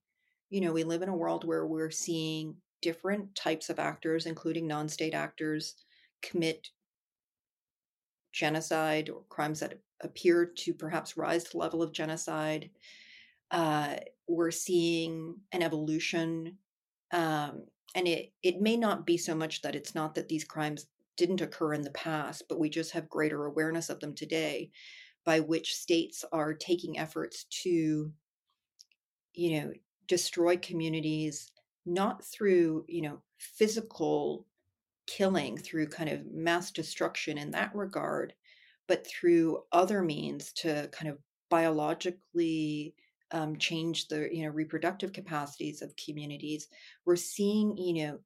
you 0.49 0.61
know, 0.61 0.73
we 0.73 0.83
live 0.83 1.01
in 1.01 1.09
a 1.09 1.15
world 1.15 1.45
where 1.45 1.65
we're 1.65 1.91
seeing 1.91 2.55
different 2.81 3.33
types 3.35 3.69
of 3.69 3.79
actors, 3.79 4.25
including 4.25 4.67
non 4.67 4.89
state 4.89 5.13
actors, 5.13 5.75
commit 6.21 6.69
genocide 8.31 9.09
or 9.09 9.23
crimes 9.29 9.59
that 9.59 9.79
appear 10.01 10.45
to 10.45 10.73
perhaps 10.73 11.17
rise 11.17 11.43
to 11.43 11.51
the 11.51 11.57
level 11.57 11.81
of 11.81 11.91
genocide. 11.91 12.69
Uh, 13.51 13.95
we're 14.27 14.51
seeing 14.51 15.35
an 15.51 15.61
evolution. 15.61 16.57
Um, 17.11 17.63
and 17.95 18.07
it, 18.07 18.31
it 18.41 18.61
may 18.61 18.77
not 18.77 19.05
be 19.05 19.17
so 19.17 19.35
much 19.35 19.61
that 19.61 19.75
it's 19.75 19.93
not 19.93 20.15
that 20.15 20.29
these 20.29 20.45
crimes 20.45 20.87
didn't 21.17 21.41
occur 21.41 21.73
in 21.73 21.81
the 21.81 21.91
past, 21.91 22.43
but 22.47 22.59
we 22.59 22.69
just 22.69 22.91
have 22.91 23.09
greater 23.09 23.45
awareness 23.45 23.89
of 23.89 23.99
them 23.99 24.15
today, 24.15 24.71
by 25.25 25.39
which 25.39 25.75
states 25.75 26.23
are 26.31 26.53
taking 26.53 26.97
efforts 26.97 27.43
to, 27.63 28.11
you 29.33 29.61
know, 29.61 29.71
destroy 30.07 30.57
communities, 30.57 31.51
not 31.85 32.23
through, 32.23 32.85
you 32.87 33.01
know, 33.01 33.21
physical 33.37 34.45
killing, 35.07 35.57
through 35.57 35.87
kind 35.87 36.09
of 36.09 36.25
mass 36.31 36.71
destruction 36.71 37.37
in 37.37 37.51
that 37.51 37.75
regard, 37.75 38.33
but 38.87 39.05
through 39.07 39.63
other 39.71 40.01
means 40.01 40.53
to 40.53 40.89
kind 40.91 41.11
of 41.11 41.17
biologically 41.49 42.95
um, 43.31 43.57
change 43.57 44.07
the 44.07 44.29
you 44.31 44.43
know 44.43 44.49
reproductive 44.49 45.13
capacities 45.13 45.81
of 45.81 45.95
communities. 45.95 46.67
We're 47.05 47.15
seeing 47.15 47.77
you 47.77 48.05
know 48.05 48.19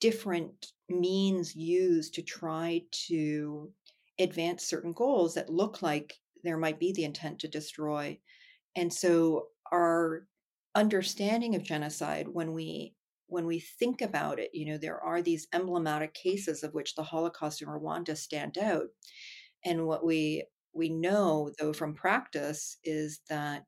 different 0.00 0.72
means 0.88 1.54
used 1.54 2.14
to 2.14 2.22
try 2.22 2.82
to 3.08 3.70
advance 4.18 4.64
certain 4.64 4.92
goals 4.92 5.34
that 5.34 5.50
look 5.50 5.82
like 5.82 6.14
there 6.42 6.58
might 6.58 6.78
be 6.78 6.92
the 6.92 7.04
intent 7.04 7.38
to 7.40 7.48
destroy. 7.48 8.18
And 8.76 8.92
so 8.92 9.48
our 9.72 10.26
understanding 10.74 11.54
of 11.54 11.62
genocide 11.62 12.28
when 12.28 12.52
we 12.52 12.94
when 13.30 13.46
we 13.46 13.60
think 13.60 14.02
about 14.02 14.38
it 14.38 14.50
you 14.52 14.66
know 14.66 14.78
there 14.78 15.00
are 15.00 15.22
these 15.22 15.48
emblematic 15.52 16.14
cases 16.14 16.62
of 16.62 16.74
which 16.74 16.94
the 16.94 17.02
holocaust 17.02 17.62
in 17.62 17.68
rwanda 17.68 18.16
stand 18.16 18.58
out 18.58 18.86
and 19.64 19.86
what 19.86 20.04
we 20.04 20.44
we 20.72 20.88
know 20.88 21.50
though 21.58 21.72
from 21.72 21.94
practice 21.94 22.78
is 22.84 23.20
that 23.28 23.64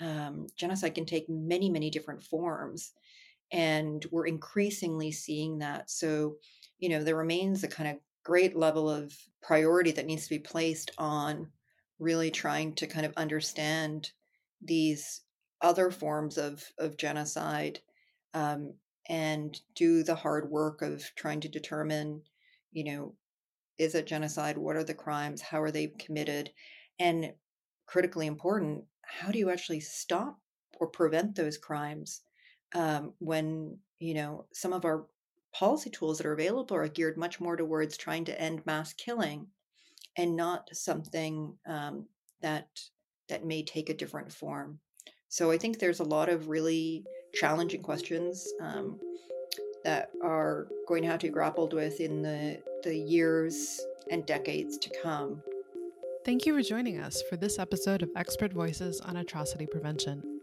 um, 0.00 0.46
genocide 0.56 0.94
can 0.94 1.06
take 1.06 1.28
many, 1.28 1.70
many 1.70 1.90
different 1.90 2.22
forms. 2.22 2.92
And 3.52 4.04
we're 4.10 4.26
increasingly 4.26 5.12
seeing 5.12 5.58
that. 5.58 5.90
So, 5.90 6.36
you 6.78 6.88
know, 6.88 7.04
there 7.04 7.16
remains 7.16 7.62
a 7.62 7.68
kind 7.68 7.88
of 7.88 7.96
great 8.24 8.56
level 8.56 8.88
of 8.88 9.14
priority 9.42 9.92
that 9.92 10.06
needs 10.06 10.24
to 10.24 10.34
be 10.34 10.38
placed 10.38 10.90
on 10.98 11.48
really 11.98 12.30
trying 12.30 12.74
to 12.74 12.86
kind 12.86 13.06
of 13.06 13.12
understand 13.16 14.10
these 14.60 15.20
other 15.60 15.90
forms 15.90 16.38
of, 16.38 16.64
of 16.78 16.96
genocide 16.96 17.78
um, 18.32 18.74
and 19.08 19.60
do 19.74 20.02
the 20.02 20.14
hard 20.14 20.50
work 20.50 20.82
of 20.82 21.02
trying 21.16 21.40
to 21.40 21.48
determine, 21.48 22.22
you 22.72 22.84
know, 22.84 23.14
is 23.78 23.94
it 23.94 24.06
genocide? 24.06 24.56
What 24.56 24.76
are 24.76 24.84
the 24.84 24.94
crimes? 24.94 25.42
How 25.42 25.60
are 25.60 25.70
they 25.70 25.88
committed? 25.98 26.50
And 26.98 27.32
critically 27.86 28.26
important, 28.26 28.84
how 29.02 29.30
do 29.30 29.38
you 29.38 29.50
actually 29.50 29.80
stop 29.80 30.38
or 30.80 30.88
prevent 30.88 31.34
those 31.34 31.58
crimes 31.58 32.22
um, 32.74 33.12
when 33.18 33.78
you 33.98 34.14
know 34.14 34.46
some 34.52 34.72
of 34.72 34.84
our 34.84 35.06
policy 35.52 35.90
tools 35.90 36.18
that 36.18 36.26
are 36.26 36.32
available 36.32 36.76
are 36.76 36.88
geared 36.88 37.16
much 37.16 37.40
more 37.40 37.56
towards 37.56 37.96
trying 37.96 38.24
to 38.24 38.40
end 38.40 38.64
mass 38.66 38.92
killing 38.92 39.46
and 40.16 40.36
not 40.36 40.68
something 40.72 41.56
um, 41.66 42.06
that 42.42 42.68
that 43.28 43.44
may 43.44 43.62
take 43.62 43.88
a 43.88 43.94
different 43.94 44.32
form 44.32 44.78
so 45.28 45.50
i 45.50 45.56
think 45.56 45.78
there's 45.78 46.00
a 46.00 46.04
lot 46.04 46.28
of 46.28 46.48
really 46.48 47.04
challenging 47.34 47.82
questions 47.82 48.52
um, 48.60 48.98
that 49.84 50.10
are 50.22 50.68
going 50.88 51.02
to 51.02 51.08
have 51.08 51.18
to 51.20 51.26
be 51.26 51.32
grappled 51.32 51.72
with 51.72 52.00
in 52.00 52.22
the 52.22 52.58
the 52.82 52.96
years 52.96 53.80
and 54.10 54.26
decades 54.26 54.76
to 54.78 54.90
come 55.02 55.42
Thank 56.24 56.46
you 56.46 56.54
for 56.54 56.62
joining 56.62 57.00
us 57.00 57.20
for 57.28 57.36
this 57.36 57.58
episode 57.58 58.00
of 58.00 58.08
Expert 58.16 58.50
Voices 58.50 58.98
on 59.02 59.18
Atrocity 59.18 59.66
Prevention. 59.66 60.40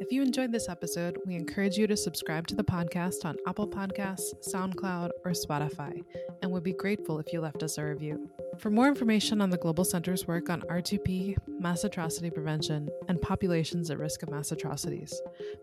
If 0.00 0.10
you 0.10 0.22
enjoyed 0.22 0.50
this 0.50 0.68
episode, 0.68 1.18
we 1.24 1.36
encourage 1.36 1.76
you 1.76 1.86
to 1.86 1.96
subscribe 1.96 2.48
to 2.48 2.56
the 2.56 2.64
podcast 2.64 3.24
on 3.24 3.36
Apple 3.46 3.68
Podcasts, 3.68 4.34
SoundCloud, 4.52 5.10
or 5.24 5.30
Spotify, 5.30 6.02
and 6.42 6.50
would 6.50 6.64
be 6.64 6.72
grateful 6.72 7.20
if 7.20 7.32
you 7.32 7.40
left 7.40 7.62
us 7.62 7.78
a 7.78 7.84
review. 7.84 8.28
For 8.58 8.70
more 8.70 8.88
information 8.88 9.40
on 9.40 9.50
the 9.50 9.58
Global 9.58 9.84
Center's 9.84 10.26
work 10.26 10.50
on 10.50 10.62
R2P, 10.62 11.36
mass 11.60 11.84
atrocity 11.84 12.30
prevention, 12.30 12.88
and 13.08 13.20
populations 13.20 13.90
at 13.90 13.98
risk 13.98 14.22
of 14.22 14.30
mass 14.30 14.52
atrocities, 14.52 15.20